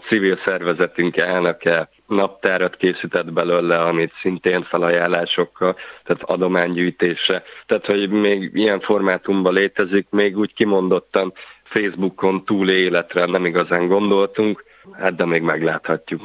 civil 0.09 0.39
szervezetünk 0.45 1.17
elnöke 1.17 1.89
naptárat 2.07 2.77
készített 2.77 3.33
belőle, 3.33 3.81
amit 3.81 4.13
szintén 4.21 4.63
felajánlásokkal, 4.63 5.77
tehát 6.05 6.23
adománygyűjtése. 6.23 7.43
Tehát, 7.67 7.87
hogy 7.87 8.11
még 8.11 8.51
ilyen 8.55 8.81
formátumban 8.81 9.53
létezik, 9.53 10.07
még 10.11 10.39
úgy 10.39 10.55
kimondottan 10.55 11.33
Facebookon 11.65 12.45
túl 12.45 12.71
életre 12.71 13.25
nem 13.25 13.45
igazán 13.45 13.87
gondoltunk, 13.87 14.65
hát 14.99 15.17
de 15.17 15.25
még 15.25 15.43
megláthatjuk. 15.43 16.21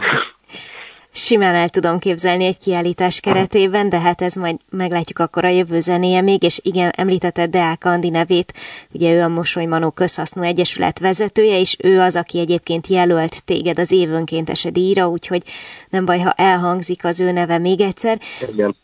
Simán 1.16 1.56
el 1.56 1.70
tudom 1.70 2.00
képzelni 2.00 2.46
egy 2.46 2.58
kiállítás 2.58 3.20
keretében, 3.20 3.90
de 3.90 4.00
hát 4.00 4.22
ez 4.22 4.34
majd 4.34 4.56
meglátjuk 4.70 5.20
akkor 5.20 5.46
a 5.46 5.50
jövő 5.50 5.80
zenéje 5.80 6.22
még, 6.22 6.44
és 6.44 6.60
igen, 6.64 6.92
említetted 6.96 7.50
Deák 7.50 7.86
Andi 7.86 8.10
nevét, 8.10 8.54
ugye 8.92 9.14
ő 9.14 9.22
a 9.22 9.28
Mosolymanó 9.28 9.92
Közhasznú 9.92 10.42
Egyesület 10.42 11.00
vezetője, 11.00 11.60
és 11.60 11.78
ő 11.84 12.00
az, 12.00 12.16
aki 12.16 12.40
egyébként 12.40 12.88
jelölt 12.88 13.44
téged 13.44 13.80
az 13.80 13.92
évönkéntese 13.92 14.70
díjra, 14.70 15.10
úgyhogy 15.10 15.42
nem 15.90 16.06
baj, 16.06 16.20
ha 16.20 16.32
elhangzik 16.32 17.06
az 17.06 17.22
ő 17.22 17.32
neve 17.32 17.58
még 17.58 17.82
egyszer. 17.82 18.20
Igen. 18.52 18.76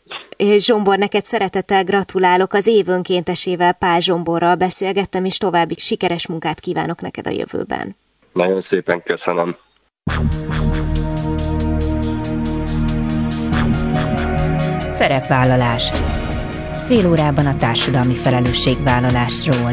Zsombor, 0.56 0.98
neked 0.98 1.24
szeretettel 1.24 1.84
gratulálok, 1.84 2.52
az 2.52 2.66
évönkéntesével 2.66 3.72
Pál 3.72 4.00
Zsomborral 4.00 4.54
beszélgettem, 4.54 5.24
és 5.24 5.38
további 5.38 5.74
sikeres 5.78 6.26
munkát 6.26 6.60
kívánok 6.60 7.00
neked 7.00 7.26
a 7.26 7.30
jövőben. 7.30 7.96
Nagyon 8.32 8.66
szépen 8.68 9.02
köszönöm. 9.02 9.56
Szerepvállalás. 15.00 15.92
Fél 16.84 17.08
órában 17.10 17.46
a 17.46 17.56
társadalmi 17.56 18.14
felelősségvállalásról. 18.14 19.72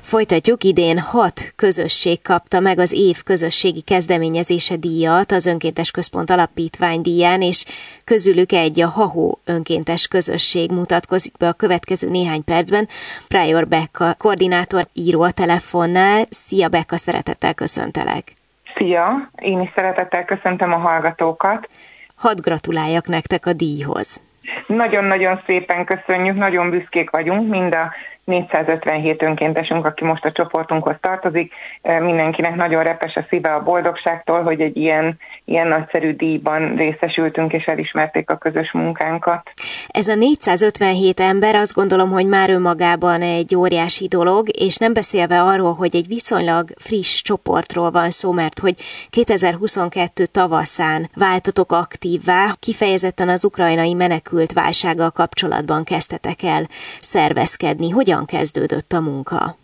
Folytatjuk, 0.00 0.64
idén 0.64 0.98
hat 0.98 1.52
közösség 1.56 2.22
kapta 2.22 2.60
meg 2.60 2.78
az 2.78 2.92
év 2.92 3.22
közösségi 3.22 3.80
kezdeményezése 3.80 4.76
díjat 4.76 5.32
az 5.32 5.46
Önkéntes 5.46 5.90
Központ 5.90 6.30
Alapítvány 6.30 7.00
díján, 7.00 7.42
és 7.42 7.64
közülük 8.04 8.52
egy 8.52 8.80
a 8.80 8.88
Hahó 8.88 9.40
önkéntes 9.44 10.08
közösség 10.08 10.70
mutatkozik 10.70 11.36
be 11.36 11.48
a 11.48 11.52
következő 11.52 12.08
néhány 12.08 12.44
percben. 12.44 12.88
Prior 13.28 13.68
Becka, 13.68 14.14
koordinátor 14.18 14.88
író 14.92 15.22
a 15.22 15.30
telefonnál. 15.30 16.26
Szia 16.30 16.68
Becka, 16.68 16.96
szeretettel 16.96 17.54
köszöntelek! 17.54 18.42
Szia! 18.76 19.30
Én 19.36 19.60
is 19.60 19.70
szeretettel 19.74 20.24
köszöntöm 20.24 20.72
a 20.72 20.76
hallgatókat. 20.76 21.68
Hadd 22.16 22.36
gratuláljak 22.42 23.06
nektek 23.06 23.46
a 23.46 23.52
díjhoz. 23.52 24.22
Nagyon-nagyon 24.66 25.40
szépen 25.46 25.84
köszönjük, 25.84 26.36
nagyon 26.36 26.70
büszkék 26.70 27.10
vagyunk 27.10 27.50
mind 27.50 27.74
a 27.74 27.92
457 28.24 29.22
önkéntesünk, 29.22 29.86
aki 29.86 30.04
most 30.04 30.24
a 30.24 30.32
csoportunkhoz 30.32 30.96
tartozik. 31.00 31.52
Mindenkinek 31.82 32.54
nagyon 32.54 32.82
repes 32.82 33.16
a 33.16 33.24
szíve 33.28 33.54
a 33.54 33.62
boldogságtól, 33.62 34.42
hogy 34.42 34.60
egy 34.60 34.76
ilyen, 34.76 35.18
ilyen 35.44 35.68
nagyszerű 35.68 36.14
díjban 36.14 36.74
részesültünk, 36.76 37.52
és 37.52 37.64
elismerték 37.64 38.30
a 38.30 38.36
közös 38.36 38.72
munkánkat. 38.72 39.50
Ez 39.88 40.08
a 40.08 40.14
457 40.14 41.20
ember 41.20 41.54
azt 41.54 41.74
gondolom, 41.74 42.10
hogy 42.10 42.26
már 42.26 42.50
önmagában 42.50 43.22
egy 43.22 43.56
óriási 43.56 44.08
dolog, 44.08 44.46
és 44.58 44.76
nem 44.76 44.92
beszélve 44.92 45.42
arról, 45.42 45.74
hogy 45.74 45.96
egy 45.96 46.06
viszonylag 46.06 46.68
friss 46.76 47.22
csoportról 47.22 47.90
van 47.90 48.10
szó, 48.10 48.32
mert 48.32 48.58
hogy 48.58 48.74
2022 49.10 50.26
tavaszán 50.26 51.10
váltatok 51.14 51.72
aktívvá, 51.72 52.54
kifejezetten 52.58 53.28
az 53.28 53.44
ukrajnai 53.44 53.94
menekült 53.94 54.52
válsággal 54.52 55.10
kapcsolatban 55.10 55.84
kezdtetek 55.84 56.42
el 56.42 56.68
szervezkedni. 57.00 57.90
Hogyan 57.90 58.13
hogyan 58.14 58.40
kezdődött 58.40 58.92
a 58.92 59.00
munka? 59.00 59.56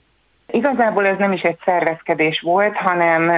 Igazából 0.52 1.06
ez 1.06 1.18
nem 1.18 1.32
is 1.32 1.42
egy 1.42 1.58
szervezkedés 1.64 2.40
volt, 2.40 2.76
hanem 2.76 3.30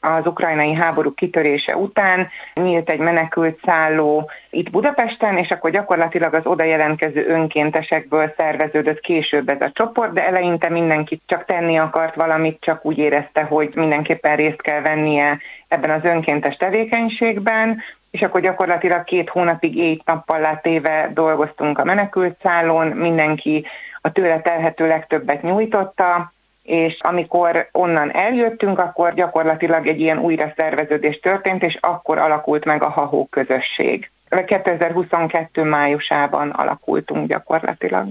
az 0.00 0.26
ukrajnai 0.26 0.74
háború 0.74 1.14
kitörése 1.14 1.76
után 1.76 2.28
nyílt 2.54 2.90
egy 2.90 2.98
menekült 2.98 3.58
szálló 3.64 4.30
itt 4.50 4.70
Budapesten, 4.70 5.36
és 5.36 5.48
akkor 5.48 5.70
gyakorlatilag 5.70 6.34
az 6.34 6.46
oda 6.46 6.64
jelentkező 6.64 7.26
önkéntesekből 7.26 8.34
szerveződött 8.36 9.00
később 9.00 9.48
ez 9.48 9.60
a 9.60 9.70
csoport, 9.72 10.12
de 10.12 10.26
eleinte 10.26 10.68
mindenki 10.68 11.20
csak 11.26 11.44
tenni 11.44 11.78
akart 11.78 12.14
valamit, 12.14 12.58
csak 12.60 12.84
úgy 12.84 12.98
érezte, 12.98 13.42
hogy 13.42 13.70
mindenképpen 13.74 14.36
részt 14.36 14.62
kell 14.62 14.80
vennie 14.80 15.38
ebben 15.68 15.90
az 15.90 16.04
önkéntes 16.04 16.56
tevékenységben, 16.56 17.82
és 18.10 18.22
akkor 18.22 18.40
gyakorlatilag 18.40 19.04
két 19.04 19.28
hónapig 19.28 19.76
éjt 19.76 20.04
nappal 20.04 20.60
téve 20.62 21.10
dolgoztunk 21.14 21.78
a 21.78 21.84
menekült 21.84 22.36
szállón, 22.42 22.86
mindenki 22.86 23.66
a 24.00 24.12
tőle 24.12 24.40
telhető 24.40 24.86
legtöbbet 24.86 25.42
nyújtotta, 25.42 26.32
és 26.62 26.96
amikor 27.00 27.68
onnan 27.72 28.14
eljöttünk, 28.14 28.78
akkor 28.78 29.14
gyakorlatilag 29.14 29.86
egy 29.86 30.00
ilyen 30.00 30.18
újra 30.18 30.52
szerveződés 30.56 31.20
történt, 31.20 31.62
és 31.62 31.78
akkor 31.80 32.18
alakult 32.18 32.64
meg 32.64 32.82
a 32.82 32.88
Hahó 32.88 33.26
közösség. 33.30 34.10
2022 34.46 35.62
májusában 35.62 36.50
alakultunk 36.50 37.28
gyakorlatilag. 37.28 38.08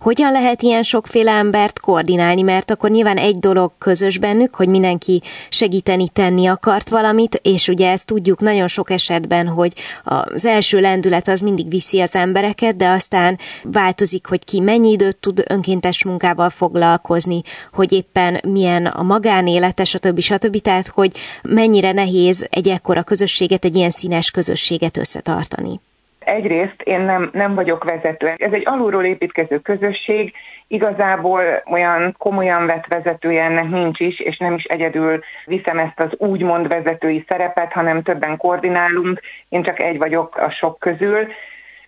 Hogyan 0.00 0.32
lehet 0.32 0.62
ilyen 0.62 0.82
sokféle 0.82 1.32
embert 1.32 1.80
koordinálni, 1.80 2.42
mert 2.42 2.70
akkor 2.70 2.90
nyilván 2.90 3.16
egy 3.16 3.38
dolog 3.38 3.72
közös 3.78 4.18
bennük, 4.18 4.54
hogy 4.54 4.68
mindenki 4.68 5.22
segíteni 5.48 6.08
tenni 6.08 6.46
akart 6.46 6.88
valamit, 6.88 7.40
és 7.42 7.68
ugye 7.68 7.90
ezt 7.90 8.06
tudjuk 8.06 8.40
nagyon 8.40 8.68
sok 8.68 8.90
esetben, 8.90 9.46
hogy 9.46 9.72
az 10.04 10.44
első 10.44 10.80
lendület 10.80 11.28
az 11.28 11.40
mindig 11.40 11.68
viszi 11.68 12.00
az 12.00 12.14
embereket, 12.14 12.76
de 12.76 12.88
aztán 12.88 13.38
változik, 13.62 14.26
hogy 14.26 14.44
ki 14.44 14.60
mennyi 14.60 14.90
időt 14.90 15.16
tud 15.16 15.44
önkéntes 15.48 16.04
munkával 16.04 16.50
foglalkozni, 16.50 17.42
hogy 17.70 17.92
éppen 17.92 18.40
milyen 18.46 18.86
a 18.86 19.02
magánélete, 19.02 19.84
stb. 19.84 20.20
stb. 20.20 20.60
Tehát, 20.60 20.88
hogy 20.88 21.16
mennyire 21.42 21.92
nehéz 21.92 22.46
egy 22.50 22.68
ekkora 22.68 23.02
közösséget, 23.02 23.64
egy 23.64 23.76
ilyen 23.76 23.90
színes 23.90 24.30
közösséget 24.30 24.96
összetartani. 24.96 25.80
Egyrészt 26.28 26.82
én 26.84 27.00
nem, 27.00 27.30
nem 27.32 27.54
vagyok 27.54 27.84
vezető. 27.84 28.34
Ez 28.36 28.52
egy 28.52 28.62
alulról 28.66 29.04
építkező 29.04 29.58
közösség, 29.58 30.32
igazából 30.66 31.42
olyan 31.70 32.14
komolyan 32.18 32.66
vett 32.66 32.86
vezetője 32.86 33.42
ennek 33.42 33.68
nincs 33.68 34.00
is, 34.00 34.18
és 34.20 34.36
nem 34.36 34.54
is 34.54 34.64
egyedül 34.64 35.20
viszem 35.44 35.78
ezt 35.78 36.00
az 36.00 36.10
úgymond 36.16 36.68
vezetői 36.68 37.24
szerepet, 37.28 37.72
hanem 37.72 38.02
többen 38.02 38.36
koordinálunk, 38.36 39.20
én 39.48 39.62
csak 39.62 39.80
egy 39.80 39.98
vagyok 39.98 40.36
a 40.36 40.50
sok 40.50 40.78
közül, 40.78 41.26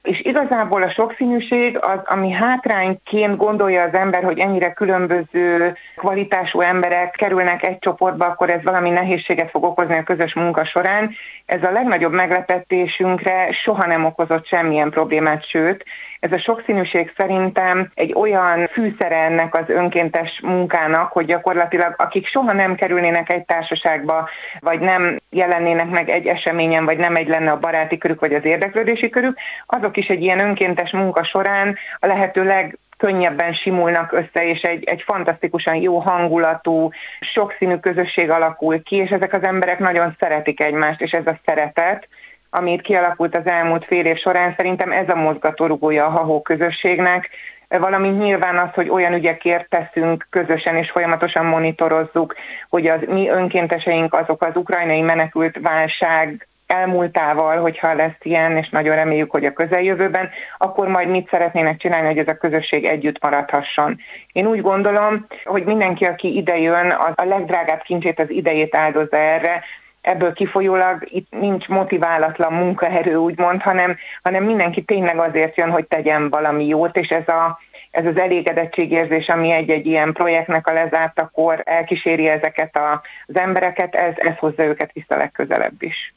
és 0.02 0.21
igazából 0.21 0.83
a 0.83 0.90
sokszínűség 0.90 1.78
az, 1.80 1.99
ami 2.04 2.30
hátrányként 2.30 3.37
gondolja 3.37 3.83
az 3.83 3.95
ember, 3.95 4.25
hogy 4.25 4.38
ennyire 4.38 4.73
különböző 4.73 5.76
kvalitású 5.97 6.61
emberek 6.61 7.11
kerülnek 7.11 7.66
egy 7.66 7.78
csoportba, 7.78 8.26
akkor 8.26 8.50
ez 8.50 8.62
valami 8.62 8.90
nehézséget 8.90 9.50
fog 9.50 9.64
okozni 9.64 9.97
a 9.97 10.02
közös 10.02 10.35
munka 10.35 10.64
során. 10.64 11.11
Ez 11.47 11.62
a 11.62 11.71
legnagyobb 11.71 12.12
meglepetésünkre 12.12 13.52
soha 13.52 13.87
nem 13.87 14.04
okozott 14.04 14.47
semmilyen 14.47 14.90
problémát, 14.90 15.49
sőt, 15.49 15.85
ez 16.21 16.33
a 16.33 16.38
sokszínűség 16.38 17.12
szerintem 17.16 17.90
egy 17.95 18.12
olyan 18.14 18.66
fűszere 18.66 19.16
ennek 19.16 19.54
az 19.54 19.64
önkéntes 19.66 20.40
munkának, 20.42 21.12
hogy 21.12 21.26
gyakorlatilag 21.26 21.95
akik 21.99 22.26
soha 22.26 22.52
nem 22.52 22.75
kerülnének 22.75 23.33
egy 23.33 23.45
társaságba, 23.45 24.28
vagy 24.59 24.80
nem 24.80 25.16
jelennének 25.30 25.90
meg 25.90 26.09
egy 26.09 26.26
eseményen, 26.26 26.85
vagy 26.85 26.99
nem 26.99 27.16
egy 27.16 27.28
lenne 27.28 27.50
a 27.50 27.59
baráti 27.59 27.99
körük, 27.99 28.21
vagy 28.21 28.35
az 28.35 28.45
érdeklődési 28.45 29.09
körük, 29.09 29.38
azok 29.66 29.89
is 29.97 30.09
egy 30.09 30.23
ilyen 30.23 30.38
önkéntes 30.38 30.90
munka 30.90 31.25
során 31.25 31.76
a 31.99 32.06
lehető 32.06 32.44
leg 32.44 32.78
könnyebben 33.00 33.52
simulnak 33.52 34.12
össze, 34.12 34.49
és 34.49 34.61
egy, 34.61 34.85
egy 34.85 35.02
fantasztikusan 35.02 35.75
jó 35.75 35.99
hangulatú, 35.99 36.90
sokszínű 37.20 37.76
közösség 37.76 38.30
alakul 38.30 38.82
ki, 38.82 38.97
és 38.97 39.11
ezek 39.11 39.32
az 39.32 39.42
emberek 39.42 39.78
nagyon 39.78 40.16
szeretik 40.18 40.62
egymást, 40.62 41.00
és 41.00 41.11
ez 41.11 41.26
a 41.26 41.38
szeretet, 41.44 42.09
amit 42.50 42.82
kialakult 42.82 43.37
az 43.37 43.47
elmúlt 43.47 43.85
fél 43.85 44.04
év 44.04 44.16
során, 44.16 44.54
szerintem 44.56 44.92
ez 44.92 45.09
a 45.09 45.14
mozgatórugója 45.14 46.06
a 46.06 46.11
hahó 46.11 46.42
közösségnek, 46.42 47.30
valamint 47.68 48.18
nyilván 48.18 48.59
az, 48.59 48.68
hogy 48.75 48.88
olyan 48.88 49.12
ügyekért 49.12 49.68
teszünk 49.68 50.26
közösen 50.30 50.76
és 50.76 50.90
folyamatosan 50.90 51.47
monitorozzuk, 51.47 52.35
hogy 52.68 52.87
az 52.87 53.00
mi 53.06 53.28
önkénteseink 53.28 54.14
azok 54.14 54.44
az 54.44 54.56
ukrajnai 54.56 55.00
menekült 55.00 55.59
válság 55.62 56.49
elmúltával, 56.70 57.60
hogyha 57.60 57.94
lesz 57.94 58.18
ilyen, 58.22 58.56
és 58.56 58.68
nagyon 58.68 58.94
reméljük, 58.94 59.30
hogy 59.30 59.44
a 59.44 59.52
közeljövőben, 59.52 60.28
akkor 60.58 60.88
majd 60.88 61.08
mit 61.08 61.28
szeretnének 61.30 61.76
csinálni, 61.76 62.06
hogy 62.06 62.18
ez 62.18 62.28
a 62.28 62.36
közösség 62.36 62.84
együtt 62.84 63.22
maradhasson. 63.22 63.98
Én 64.32 64.46
úgy 64.46 64.60
gondolom, 64.60 65.26
hogy 65.44 65.64
mindenki, 65.64 66.04
aki 66.04 66.36
idejön, 66.36 66.90
az 66.90 67.12
a 67.14 67.24
legdrágább 67.24 67.82
kincsét, 67.82 68.20
az 68.20 68.30
idejét 68.30 68.74
áldozza 68.74 69.16
erre, 69.16 69.64
ebből 70.00 70.32
kifolyólag 70.32 71.06
itt 71.10 71.30
nincs 71.30 71.68
motiválatlan 71.68 72.52
munkaerő, 72.52 73.14
úgymond, 73.14 73.62
hanem, 73.62 73.96
hanem 74.22 74.44
mindenki 74.44 74.82
tényleg 74.82 75.18
azért 75.18 75.56
jön, 75.56 75.70
hogy 75.70 75.86
tegyen 75.86 76.30
valami 76.30 76.66
jót, 76.66 76.96
és 76.96 77.08
ez 77.08 77.28
a 77.28 77.58
ez 77.90 78.06
az 78.06 78.16
elégedettségérzés, 78.16 79.28
ami 79.28 79.50
egy-egy 79.50 79.87
ilyen 79.87 80.12
projektnek 80.12 80.66
a 80.66 80.73
lezártakor 80.73 81.62
elkíséri 81.64 82.28
ezeket 82.28 82.76
a, 82.76 83.02
az 83.26 83.37
embereket, 83.37 83.94
ez, 83.94 84.14
ez 84.16 84.37
hozza 84.38 84.64
őket 84.64 84.92
vissza 84.92 85.16
legközelebb 85.16 85.82
is. 85.82 86.14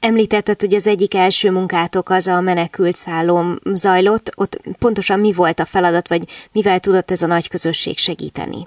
Említetted, 0.00 0.60
hogy 0.60 0.74
az 0.74 0.86
egyik 0.86 1.14
első 1.14 1.50
munkátok 1.50 2.10
az 2.10 2.26
a 2.26 2.40
menekült 2.40 2.94
szállóm 2.94 3.56
zajlott. 3.64 4.32
Ott 4.36 4.60
pontosan 4.78 5.20
mi 5.20 5.32
volt 5.32 5.60
a 5.60 5.64
feladat, 5.64 6.08
vagy 6.08 6.22
mivel 6.52 6.80
tudott 6.80 7.10
ez 7.10 7.22
a 7.22 7.26
nagy 7.26 7.48
közösség 7.48 7.98
segíteni? 7.98 8.66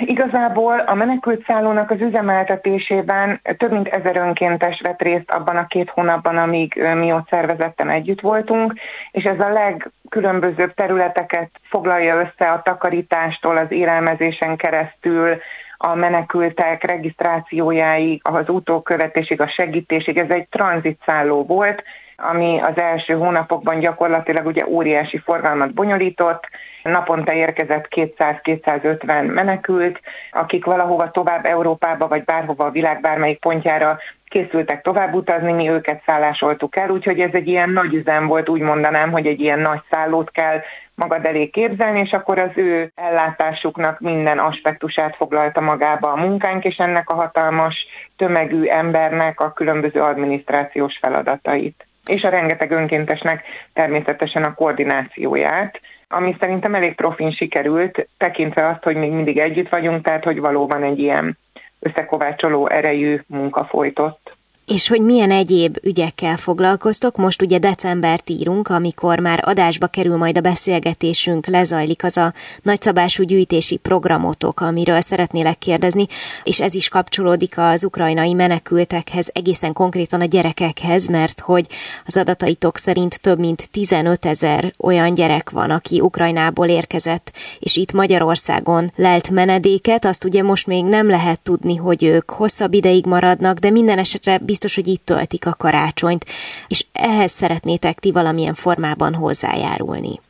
Igazából 0.00 0.78
a 0.78 0.94
menekült 0.94 1.44
szállónak 1.46 1.90
az 1.90 2.00
üzemeltetésében 2.00 3.40
több 3.56 3.72
mint 3.72 3.88
ezer 3.88 4.16
önkéntes 4.16 4.80
vett 4.80 5.02
részt 5.02 5.30
abban 5.30 5.56
a 5.56 5.66
két 5.66 5.90
hónapban, 5.90 6.36
amíg 6.36 6.82
mi 6.94 7.12
ott 7.12 7.28
szervezetten 7.30 7.90
együtt 7.90 8.20
voltunk, 8.20 8.74
és 9.10 9.24
ez 9.24 9.40
a 9.40 9.52
legkülönbözőbb 9.52 10.74
területeket 10.74 11.50
foglalja 11.62 12.16
össze 12.16 12.50
a 12.50 12.62
takarítástól, 12.62 13.56
az 13.56 13.70
élelmezésen 13.70 14.56
keresztül, 14.56 15.36
a 15.82 15.94
menekültek 15.94 16.84
regisztrációjáig, 16.84 18.20
az 18.24 18.48
utókövetésig, 18.48 19.40
a 19.40 19.48
segítésig. 19.48 20.16
Ez 20.16 20.30
egy 20.30 20.48
tranzitszálló 20.48 21.44
volt, 21.44 21.82
ami 22.20 22.60
az 22.60 22.78
első 22.78 23.14
hónapokban 23.14 23.78
gyakorlatilag 23.78 24.46
ugye 24.46 24.66
óriási 24.66 25.18
forgalmat 25.18 25.74
bonyolított, 25.74 26.48
naponta 26.82 27.32
érkezett 27.32 27.88
200-250 27.96 29.32
menekült, 29.32 30.00
akik 30.30 30.64
valahova 30.64 31.10
tovább 31.10 31.44
Európába, 31.44 32.08
vagy 32.08 32.24
bárhova 32.24 32.64
a 32.64 32.70
világ 32.70 33.00
bármelyik 33.00 33.38
pontjára 33.38 33.98
készültek 34.28 34.82
tovább 34.82 35.14
utazni, 35.14 35.52
mi 35.52 35.70
őket 35.70 36.02
szállásoltuk 36.06 36.76
el, 36.76 36.90
úgyhogy 36.90 37.20
ez 37.20 37.30
egy 37.32 37.48
ilyen 37.48 37.70
nagy 37.70 37.94
üzem 37.94 38.26
volt, 38.26 38.48
úgy 38.48 38.60
mondanám, 38.60 39.10
hogy 39.10 39.26
egy 39.26 39.40
ilyen 39.40 39.58
nagy 39.58 39.80
szállót 39.90 40.30
kell 40.30 40.60
magad 40.94 41.24
elé 41.24 41.46
képzelni, 41.46 42.00
és 42.00 42.12
akkor 42.12 42.38
az 42.38 42.50
ő 42.54 42.92
ellátásuknak 42.94 44.00
minden 44.00 44.38
aspektusát 44.38 45.16
foglalta 45.16 45.60
magába 45.60 46.12
a 46.12 46.16
munkánk, 46.16 46.64
és 46.64 46.76
ennek 46.76 47.10
a 47.10 47.14
hatalmas 47.14 47.86
tömegű 48.16 48.64
embernek 48.64 49.40
a 49.40 49.52
különböző 49.52 50.02
adminisztrációs 50.02 50.98
feladatait 51.00 51.84
és 52.06 52.24
a 52.24 52.28
rengeteg 52.28 52.70
önkéntesnek 52.70 53.44
természetesen 53.72 54.44
a 54.44 54.54
koordinációját, 54.54 55.80
ami 56.08 56.36
szerintem 56.40 56.74
elég 56.74 56.94
profin 56.94 57.30
sikerült, 57.30 58.08
tekintve 58.16 58.68
azt, 58.68 58.82
hogy 58.82 58.96
még 58.96 59.10
mindig 59.10 59.38
együtt 59.38 59.68
vagyunk, 59.68 60.04
tehát 60.04 60.24
hogy 60.24 60.40
valóban 60.40 60.82
egy 60.82 60.98
ilyen 60.98 61.38
összekovácsoló 61.78 62.68
erejű 62.68 63.20
munka 63.26 63.64
folytott. 63.64 64.36
És 64.74 64.88
hogy 64.88 65.00
milyen 65.00 65.30
egyéb 65.30 65.78
ügyekkel 65.82 66.36
foglalkoztok? 66.36 67.16
Most 67.16 67.42
ugye 67.42 67.58
decembert 67.58 68.30
írunk, 68.30 68.68
amikor 68.68 69.18
már 69.18 69.42
adásba 69.44 69.86
kerül 69.86 70.16
majd 70.16 70.36
a 70.36 70.40
beszélgetésünk, 70.40 71.46
lezajlik 71.46 72.04
az 72.04 72.16
a 72.16 72.32
nagyszabású 72.62 73.22
gyűjtési 73.22 73.76
programotok, 73.76 74.60
amiről 74.60 75.00
szeretnélek 75.00 75.58
kérdezni, 75.58 76.06
és 76.42 76.60
ez 76.60 76.74
is 76.74 76.88
kapcsolódik 76.88 77.58
az 77.58 77.84
ukrajnai 77.84 78.32
menekültekhez, 78.32 79.30
egészen 79.32 79.72
konkrétan 79.72 80.20
a 80.20 80.24
gyerekekhez, 80.24 81.06
mert 81.06 81.40
hogy 81.40 81.66
az 82.06 82.16
adataitok 82.16 82.76
szerint 82.76 83.20
több 83.20 83.38
mint 83.38 83.68
15 83.70 84.26
ezer 84.26 84.74
olyan 84.78 85.14
gyerek 85.14 85.50
van, 85.50 85.70
aki 85.70 86.00
Ukrajnából 86.00 86.68
érkezett, 86.68 87.32
és 87.58 87.76
itt 87.76 87.92
Magyarországon 87.92 88.92
lelt 88.96 89.30
menedéket. 89.30 90.04
Azt 90.04 90.24
ugye 90.24 90.42
most 90.42 90.66
még 90.66 90.84
nem 90.84 91.08
lehet 91.08 91.40
tudni, 91.40 91.76
hogy 91.76 92.04
ők 92.04 92.30
hosszabb 92.30 92.74
ideig 92.74 93.06
maradnak, 93.06 93.58
de 93.58 93.70
minden 93.70 93.98
esetre 93.98 94.38
biztos 94.38 94.58
biztos, 94.60 94.74
hogy 94.84 94.92
itt 94.94 95.04
töltik 95.04 95.46
a 95.46 95.54
karácsonyt, 95.58 96.24
és 96.68 96.86
ehhez 96.92 97.30
szeretnétek 97.30 97.98
ti 97.98 98.12
valamilyen 98.12 98.54
formában 98.54 99.14
hozzájárulni. 99.14 100.20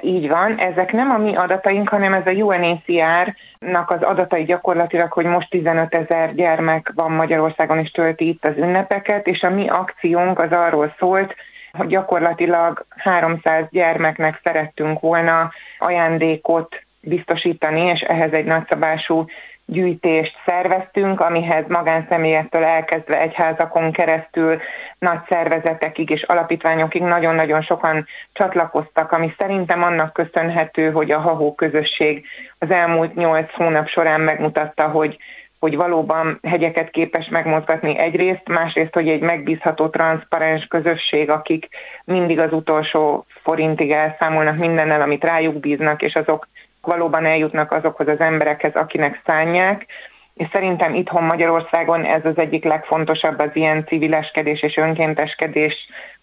Így 0.00 0.28
van, 0.28 0.58
ezek 0.58 0.92
nem 0.92 1.10
a 1.10 1.18
mi 1.18 1.36
adataink, 1.36 1.88
hanem 1.88 2.12
ez 2.12 2.26
a 2.26 2.30
UNHCR-nak 2.30 3.90
az 3.90 4.02
adatai 4.02 4.44
gyakorlatilag, 4.44 5.12
hogy 5.12 5.24
most 5.24 5.50
15 5.50 5.94
ezer 5.94 6.34
gyermek 6.34 6.92
van 6.94 7.12
Magyarországon 7.12 7.78
és 7.78 7.90
tölti 7.90 8.28
itt 8.28 8.44
az 8.44 8.56
ünnepeket, 8.56 9.26
és 9.26 9.42
a 9.42 9.50
mi 9.50 9.68
akciónk 9.68 10.38
az 10.38 10.50
arról 10.50 10.94
szólt, 10.98 11.34
hogy 11.72 11.86
gyakorlatilag 11.86 12.86
300 12.96 13.64
gyermeknek 13.70 14.40
szerettünk 14.44 15.00
volna 15.00 15.52
ajándékot 15.78 16.82
biztosítani, 17.00 17.80
és 17.80 18.00
ehhez 18.00 18.32
egy 18.32 18.44
nagyszabású 18.44 19.26
gyűjtést 19.66 20.36
szerveztünk, 20.46 21.20
amihez 21.20 21.64
magánszemélyektől 21.68 22.64
elkezdve 22.64 23.20
egyházakon 23.20 23.92
keresztül 23.92 24.60
nagy 24.98 25.18
szervezetekig 25.28 26.10
és 26.10 26.22
alapítványokig 26.22 27.02
nagyon-nagyon 27.02 27.62
sokan 27.62 28.06
csatlakoztak, 28.32 29.12
ami 29.12 29.34
szerintem 29.38 29.82
annak 29.82 30.12
köszönhető, 30.12 30.90
hogy 30.90 31.10
a 31.10 31.18
Hahó 31.18 31.54
közösség 31.54 32.26
az 32.58 32.70
elmúlt 32.70 33.14
nyolc 33.14 33.52
hónap 33.54 33.88
során 33.88 34.20
megmutatta, 34.20 34.88
hogy 34.88 35.18
hogy 35.58 35.76
valóban 35.76 36.38
hegyeket 36.42 36.90
képes 36.90 37.28
megmozgatni 37.28 37.98
egyrészt, 37.98 38.48
másrészt, 38.48 38.94
hogy 38.94 39.08
egy 39.08 39.20
megbízható, 39.20 39.88
transzparens 39.88 40.66
közösség, 40.66 41.30
akik 41.30 41.68
mindig 42.04 42.38
az 42.38 42.52
utolsó 42.52 43.26
forintig 43.42 43.90
elszámolnak 43.90 44.56
mindennel, 44.56 45.00
amit 45.00 45.24
rájuk 45.24 45.60
bíznak, 45.60 46.02
és 46.02 46.14
azok 46.14 46.48
valóban 46.86 47.24
eljutnak 47.24 47.72
azokhoz 47.72 48.08
az 48.08 48.20
emberekhez, 48.20 48.74
akinek 48.74 49.22
szánják, 49.26 49.86
és 50.34 50.48
szerintem 50.52 50.94
itthon 50.94 51.22
Magyarországon 51.22 52.04
ez 52.04 52.24
az 52.24 52.38
egyik 52.38 52.64
legfontosabb 52.64 53.38
az 53.38 53.50
ilyen 53.52 53.84
civileskedés 53.86 54.62
és 54.62 54.76
önkénteskedés 54.76 55.74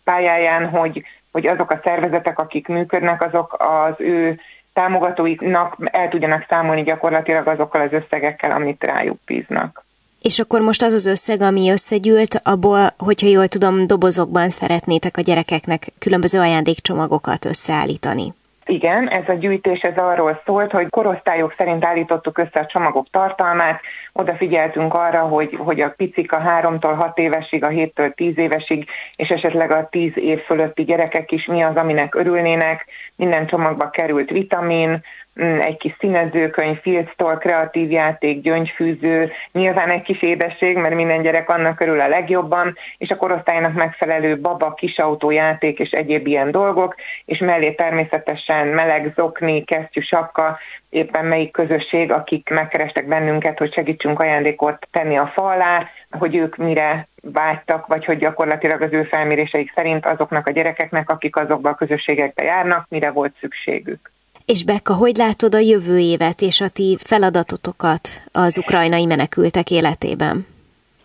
pályáján, 0.03 0.69
hogy, 0.69 1.03
hogy 1.31 1.47
azok 1.47 1.71
a 1.71 1.79
szervezetek, 1.83 2.39
akik 2.39 2.67
működnek, 2.67 3.23
azok 3.23 3.55
az 3.59 3.93
ő 3.97 4.39
támogatóiknak 4.73 5.77
el 5.91 6.09
tudjanak 6.09 6.45
számolni 6.49 6.83
gyakorlatilag 6.83 7.47
azokkal 7.47 7.81
az 7.81 7.91
összegekkel, 7.91 8.51
amit 8.51 8.83
rájuk 8.83 9.19
bíznak. 9.25 9.85
És 10.21 10.39
akkor 10.39 10.61
most 10.61 10.81
az 10.83 10.93
az 10.93 11.05
összeg, 11.05 11.41
ami 11.41 11.71
összegyűlt, 11.71 12.41
abból, 12.43 12.93
hogyha 12.97 13.27
jól 13.27 13.47
tudom, 13.47 13.87
dobozokban 13.87 14.49
szeretnétek 14.49 15.17
a 15.17 15.21
gyerekeknek 15.21 15.87
különböző 15.99 16.39
ajándékcsomagokat 16.39 17.45
összeállítani. 17.45 18.33
Igen, 18.65 19.09
ez 19.09 19.29
a 19.29 19.33
gyűjtés 19.33 19.79
ez 19.79 19.97
arról 19.97 20.41
szólt, 20.45 20.71
hogy 20.71 20.89
korosztályok 20.89 21.53
szerint 21.57 21.85
állítottuk 21.85 22.37
össze 22.37 22.59
a 22.59 22.65
csomagok 22.65 23.09
tartalmát, 23.11 23.81
odafigyeltünk 24.13 24.93
arra, 24.93 25.19
hogy, 25.19 25.57
hogy 25.57 25.81
a 25.81 25.89
picik 25.89 26.31
a 26.31 26.41
3-tól 26.41 26.95
6 26.97 27.17
évesig, 27.17 27.63
a 27.63 27.67
7-től 27.67 28.13
10 28.13 28.37
évesig, 28.37 28.89
és 29.15 29.29
esetleg 29.29 29.71
a 29.71 29.87
10 29.89 30.11
év 30.15 30.39
fölötti 30.39 30.83
gyerekek 30.83 31.31
is 31.31 31.45
mi 31.45 31.61
az, 31.61 31.75
aminek 31.75 32.15
örülnének. 32.15 32.85
Minden 33.15 33.47
csomagba 33.47 33.89
került 33.89 34.29
vitamin, 34.29 35.03
egy 35.35 35.77
kis 35.77 35.95
színezőkönyv, 35.99 36.79
filctól, 36.81 37.37
kreatív 37.37 37.91
játék, 37.91 38.41
gyöngyfűző, 38.41 39.31
nyilván 39.51 39.89
egy 39.89 40.01
kis 40.01 40.21
édesség, 40.21 40.77
mert 40.77 40.95
minden 40.95 41.21
gyerek 41.21 41.49
annak 41.49 41.75
körül 41.75 42.01
a 42.01 42.07
legjobban, 42.07 42.77
és 42.97 43.09
a 43.09 43.15
korosztálynak 43.15 43.73
megfelelő 43.73 44.39
baba, 44.39 44.73
kisautójáték 44.73 45.79
és 45.79 45.89
egyéb 45.89 46.27
ilyen 46.27 46.51
dolgok, 46.51 46.95
és 47.25 47.37
mellé 47.37 47.71
természetesen 47.71 48.67
meleg 48.67 49.13
zokni, 49.15 49.63
kesztyű, 49.63 50.01
sapka, 50.01 50.57
éppen 50.89 51.25
melyik 51.25 51.51
közösség, 51.51 52.11
akik 52.11 52.49
megkerestek 52.49 53.07
bennünket, 53.07 53.57
hogy 53.57 53.73
segítsünk 53.73 54.19
ajándékot 54.19 54.87
tenni 54.91 55.15
a 55.17 55.31
fa 55.33 55.43
alá, 55.43 55.89
hogy 56.11 56.35
ők 56.35 56.55
mire 56.55 57.07
vágytak, 57.21 57.87
vagy 57.87 58.05
hogy 58.05 58.17
gyakorlatilag 58.17 58.81
az 58.81 58.91
ő 58.91 59.03
felméréseik 59.03 59.71
szerint 59.75 60.05
azoknak 60.05 60.47
a 60.47 60.51
gyerekeknek, 60.51 61.09
akik 61.09 61.35
azokba 61.35 61.69
a 61.69 61.75
közösségekbe 61.75 62.43
járnak, 62.43 62.85
mire 62.89 63.11
volt 63.11 63.35
szükségük. 63.39 64.11
És 64.45 64.63
Bekka, 64.63 64.93
hogy 64.93 65.15
látod 65.15 65.55
a 65.55 65.59
jövő 65.59 65.99
évet 65.99 66.41
és 66.41 66.61
a 66.61 66.69
ti 66.69 66.97
feladatotokat 66.99 68.07
az 68.31 68.57
ukrajnai 68.57 69.05
menekültek 69.05 69.71
életében? 69.71 70.45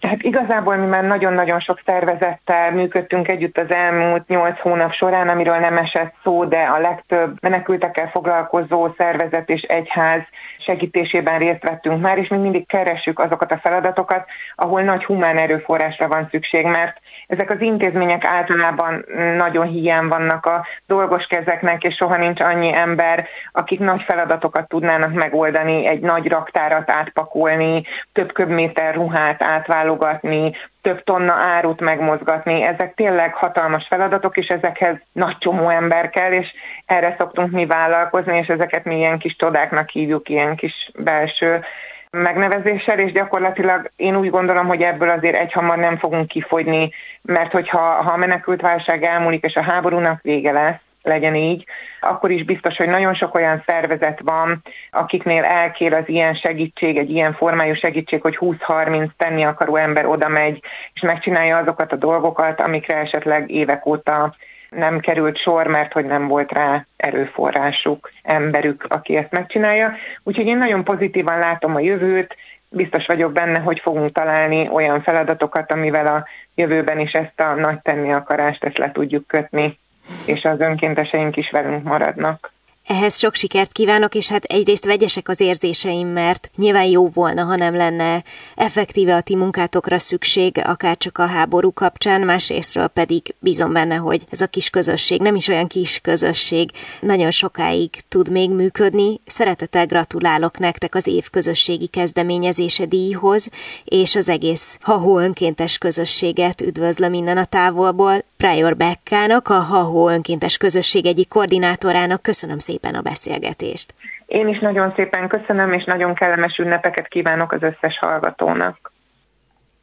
Hát 0.00 0.22
igazából 0.22 0.76
mi 0.76 0.86
már 0.86 1.04
nagyon-nagyon 1.04 1.60
sok 1.60 1.80
szervezettel 1.86 2.72
működtünk 2.72 3.28
együtt 3.28 3.58
az 3.58 3.70
elmúlt 3.70 4.28
nyolc 4.28 4.60
hónap 4.60 4.92
során, 4.92 5.28
amiről 5.28 5.58
nem 5.58 5.76
esett 5.76 6.14
szó, 6.22 6.44
de 6.44 6.60
a 6.60 6.78
legtöbb 6.78 7.36
menekültekkel 7.40 8.08
foglalkozó 8.08 8.88
szervezet 8.96 9.48
és 9.48 9.62
egyház 9.62 10.20
segítésében 10.58 11.38
részt 11.38 11.62
vettünk 11.62 12.00
már, 12.00 12.18
és 12.18 12.28
mi 12.28 12.36
mindig 12.36 12.66
keressük 12.66 13.18
azokat 13.18 13.52
a 13.52 13.58
feladatokat, 13.58 14.26
ahol 14.54 14.82
nagy 14.82 15.04
humán 15.04 15.38
erőforrásra 15.38 16.08
van 16.08 16.28
szükség, 16.30 16.66
mert 16.66 17.00
ezek 17.28 17.50
az 17.50 17.60
intézmények 17.60 18.24
általában 18.24 19.04
nagyon 19.36 19.66
hiány 19.66 20.08
vannak 20.08 20.46
a 20.46 20.66
dolgos 20.86 21.26
kezeknek, 21.26 21.82
és 21.84 21.94
soha 21.94 22.16
nincs 22.16 22.40
annyi 22.40 22.74
ember, 22.74 23.28
akik 23.52 23.78
nagy 23.78 24.02
feladatokat 24.02 24.68
tudnának 24.68 25.12
megoldani, 25.12 25.86
egy 25.86 26.00
nagy 26.00 26.28
raktárat 26.28 26.90
átpakolni, 26.90 27.82
több 28.12 28.32
köbméter 28.32 28.94
ruhát 28.94 29.42
átválogatni, 29.42 30.52
több 30.82 31.04
tonna 31.04 31.32
árut 31.32 31.80
megmozgatni. 31.80 32.62
Ezek 32.62 32.94
tényleg 32.94 33.34
hatalmas 33.34 33.86
feladatok, 33.88 34.36
és 34.36 34.46
ezekhez 34.46 34.96
nagy 35.12 35.38
csomó 35.38 35.68
ember 35.68 36.10
kell, 36.10 36.32
és 36.32 36.52
erre 36.86 37.14
szoktunk 37.18 37.50
mi 37.50 37.66
vállalkozni, 37.66 38.38
és 38.38 38.46
ezeket 38.46 38.84
mi 38.84 38.96
ilyen 38.96 39.18
kis 39.18 39.36
csodáknak 39.36 39.88
hívjuk, 39.88 40.28
ilyen 40.28 40.56
kis 40.56 40.90
belső 40.98 41.64
megnevezéssel, 42.10 42.98
és 42.98 43.12
gyakorlatilag 43.12 43.90
én 43.96 44.16
úgy 44.16 44.30
gondolom, 44.30 44.66
hogy 44.66 44.82
ebből 44.82 45.10
azért 45.10 45.36
egyhamar 45.36 45.78
nem 45.78 45.96
fogunk 45.96 46.28
kifogyni, 46.28 46.90
mert 47.22 47.52
hogyha 47.52 47.80
ha 47.80 48.12
a 48.12 48.16
menekült 48.16 48.60
válság 48.60 49.02
elmúlik, 49.02 49.44
és 49.44 49.54
a 49.54 49.62
háborúnak 49.62 50.22
vége 50.22 50.52
lesz, 50.52 50.80
legyen 51.02 51.34
így, 51.34 51.64
akkor 52.00 52.30
is 52.30 52.44
biztos, 52.44 52.76
hogy 52.76 52.88
nagyon 52.88 53.14
sok 53.14 53.34
olyan 53.34 53.62
szervezet 53.66 54.20
van, 54.24 54.62
akiknél 54.90 55.44
elkér 55.44 55.92
az 55.92 56.08
ilyen 56.08 56.34
segítség, 56.34 56.96
egy 56.96 57.10
ilyen 57.10 57.34
formájú 57.34 57.74
segítség, 57.74 58.20
hogy 58.20 58.38
20-30 58.40 59.08
tenni 59.16 59.44
akaró 59.44 59.76
ember 59.76 60.06
oda 60.06 60.28
megy, 60.28 60.60
és 60.94 61.00
megcsinálja 61.00 61.56
azokat 61.56 61.92
a 61.92 61.96
dolgokat, 61.96 62.60
amikre 62.60 62.96
esetleg 62.96 63.50
évek 63.50 63.86
óta 63.86 64.34
nem 64.70 65.00
került 65.00 65.38
sor, 65.38 65.66
mert 65.66 65.92
hogy 65.92 66.04
nem 66.04 66.28
volt 66.28 66.52
rá 66.52 66.86
erőforrásuk, 66.96 68.10
emberük, 68.22 68.86
aki 68.88 69.16
ezt 69.16 69.30
megcsinálja. 69.30 69.94
Úgyhogy 70.22 70.46
én 70.46 70.58
nagyon 70.58 70.84
pozitívan 70.84 71.38
látom 71.38 71.74
a 71.74 71.80
jövőt, 71.80 72.36
biztos 72.70 73.06
vagyok 73.06 73.32
benne, 73.32 73.58
hogy 73.58 73.80
fogunk 73.80 74.12
találni 74.12 74.68
olyan 74.72 75.02
feladatokat, 75.02 75.72
amivel 75.72 76.06
a 76.06 76.26
jövőben 76.54 76.98
is 76.98 77.12
ezt 77.12 77.40
a 77.40 77.54
nagy 77.54 77.80
tenni 77.82 78.12
akarást 78.12 78.64
ezt 78.64 78.78
le 78.78 78.92
tudjuk 78.92 79.26
kötni, 79.26 79.78
és 80.26 80.44
az 80.44 80.60
önkénteseink 80.60 81.36
is 81.36 81.50
velünk 81.50 81.82
maradnak. 81.82 82.52
Ehhez 82.88 83.18
sok 83.18 83.34
sikert 83.34 83.72
kívánok, 83.72 84.14
és 84.14 84.28
hát 84.28 84.44
egyrészt 84.44 84.84
vegyesek 84.84 85.28
az 85.28 85.40
érzéseim, 85.40 86.08
mert 86.08 86.50
nyilván 86.56 86.84
jó 86.84 87.08
volna, 87.08 87.44
ha 87.44 87.56
nem 87.56 87.74
lenne 87.74 88.24
effektíve 88.54 89.14
a 89.14 89.20
ti 89.20 89.36
munkátokra 89.36 89.98
szükség, 89.98 90.60
akár 90.64 90.96
csak 90.96 91.18
a 91.18 91.26
háború 91.26 91.72
kapcsán, 91.72 92.20
másrésztről 92.20 92.86
pedig 92.86 93.34
bízom 93.38 93.72
benne, 93.72 93.94
hogy 93.94 94.24
ez 94.30 94.40
a 94.40 94.46
kis 94.46 94.70
közösség, 94.70 95.20
nem 95.20 95.34
is 95.34 95.48
olyan 95.48 95.66
kis 95.66 95.98
közösség, 96.02 96.70
nagyon 97.00 97.30
sokáig 97.30 97.90
tud 98.08 98.30
még 98.30 98.50
működni. 98.50 99.20
Szeretettel 99.26 99.86
gratulálok 99.86 100.58
nektek 100.58 100.94
az 100.94 101.06
év 101.06 101.30
közösségi 101.30 101.86
kezdeményezése 101.86 102.86
díjhoz, 102.86 103.48
és 103.84 104.16
az 104.16 104.28
egész 104.28 104.78
Hahó 104.80 105.18
önkéntes 105.18 105.78
közösséget 105.78 106.60
üdvözlöm 106.60 107.12
innen 107.12 107.36
a 107.36 107.44
távolból. 107.44 108.24
Prior 108.44 108.76
Beckának, 108.76 109.48
a 109.48 109.60
Hahó 109.60 110.08
önkéntes 110.08 110.56
közösség 110.56 111.06
egyik 111.06 111.28
koordinátorának 111.28 112.22
köszönöm 112.22 112.58
szépen 112.58 112.94
a 112.94 113.00
beszélgetést. 113.00 113.94
Én 114.26 114.48
is 114.48 114.58
nagyon 114.58 114.92
szépen 114.96 115.28
köszönöm, 115.28 115.72
és 115.72 115.84
nagyon 115.84 116.14
kellemes 116.14 116.58
ünnepeket 116.58 117.08
kívánok 117.08 117.52
az 117.52 117.62
összes 117.62 117.98
hallgatónak. 117.98 118.92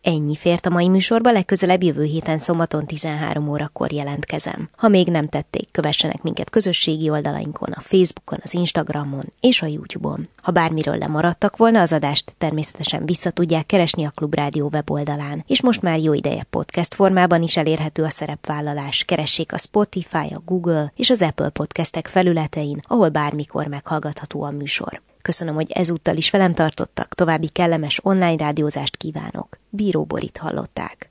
Ennyi 0.06 0.36
fért 0.36 0.66
a 0.66 0.70
mai 0.70 0.88
műsorba, 0.88 1.32
legközelebb 1.32 1.84
jövő 1.84 2.04
héten 2.04 2.38
szombaton 2.38 2.86
13 2.86 3.50
órakor 3.50 3.92
jelentkezem. 3.92 4.70
Ha 4.78 4.88
még 4.88 5.08
nem 5.08 5.28
tették, 5.28 5.72
kövessenek 5.72 6.22
minket 6.22 6.50
közösségi 6.50 7.10
oldalainkon, 7.10 7.72
a 7.72 7.82
Facebookon, 7.82 8.40
az 8.44 8.54
Instagramon 8.54 9.24
és 9.40 9.62
a 9.62 9.66
YouTube-on. 9.66 10.28
Ha 10.42 10.52
bármiről 10.52 10.98
lemaradtak 10.98 11.58
volna, 11.58 11.82
az 11.82 11.94
adást 11.94 12.34
természetesen 12.38 13.06
vissza 13.06 13.30
tudják 13.30 13.66
keresni 13.66 14.06
a 14.06 14.12
Klubrádió 14.16 14.70
weboldalán. 14.74 15.44
És 15.48 15.62
most 15.62 15.82
már 15.82 16.00
jó 16.00 16.14
ideje 16.14 16.44
podcast 16.50 16.94
formában 16.94 17.42
is 17.44 17.58
elérhető 17.58 18.04
a 18.04 18.10
szerepvállalás. 18.10 19.04
Keressék 19.04 19.54
a 19.54 19.58
Spotify, 19.58 20.34
a 20.34 20.42
Google 20.46 20.92
és 20.96 21.10
az 21.10 21.22
Apple 21.22 21.50
podcastek 21.50 22.08
felületein, 22.08 22.82
ahol 22.88 23.10
bármikor 23.10 23.68
meghallgatható 23.68 24.44
a 24.44 24.52
műsor. 24.52 25.02
Köszönöm, 25.26 25.56
hogy 25.56 25.72
ezúttal 25.72 26.16
is 26.16 26.30
velem 26.30 26.54
tartottak, 26.54 27.14
további 27.14 27.48
kellemes 27.48 28.00
online 28.04 28.36
rádiózást 28.36 28.98
kívánok. 28.98 29.60
Bíró 29.70 30.04
Borit 30.04 30.38
hallották. 30.38 31.10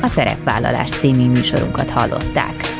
A 0.00 0.06
Szerepvállalás 0.06 0.90
című 0.90 1.28
műsorunkat 1.28 1.90
hallották. 1.90 2.73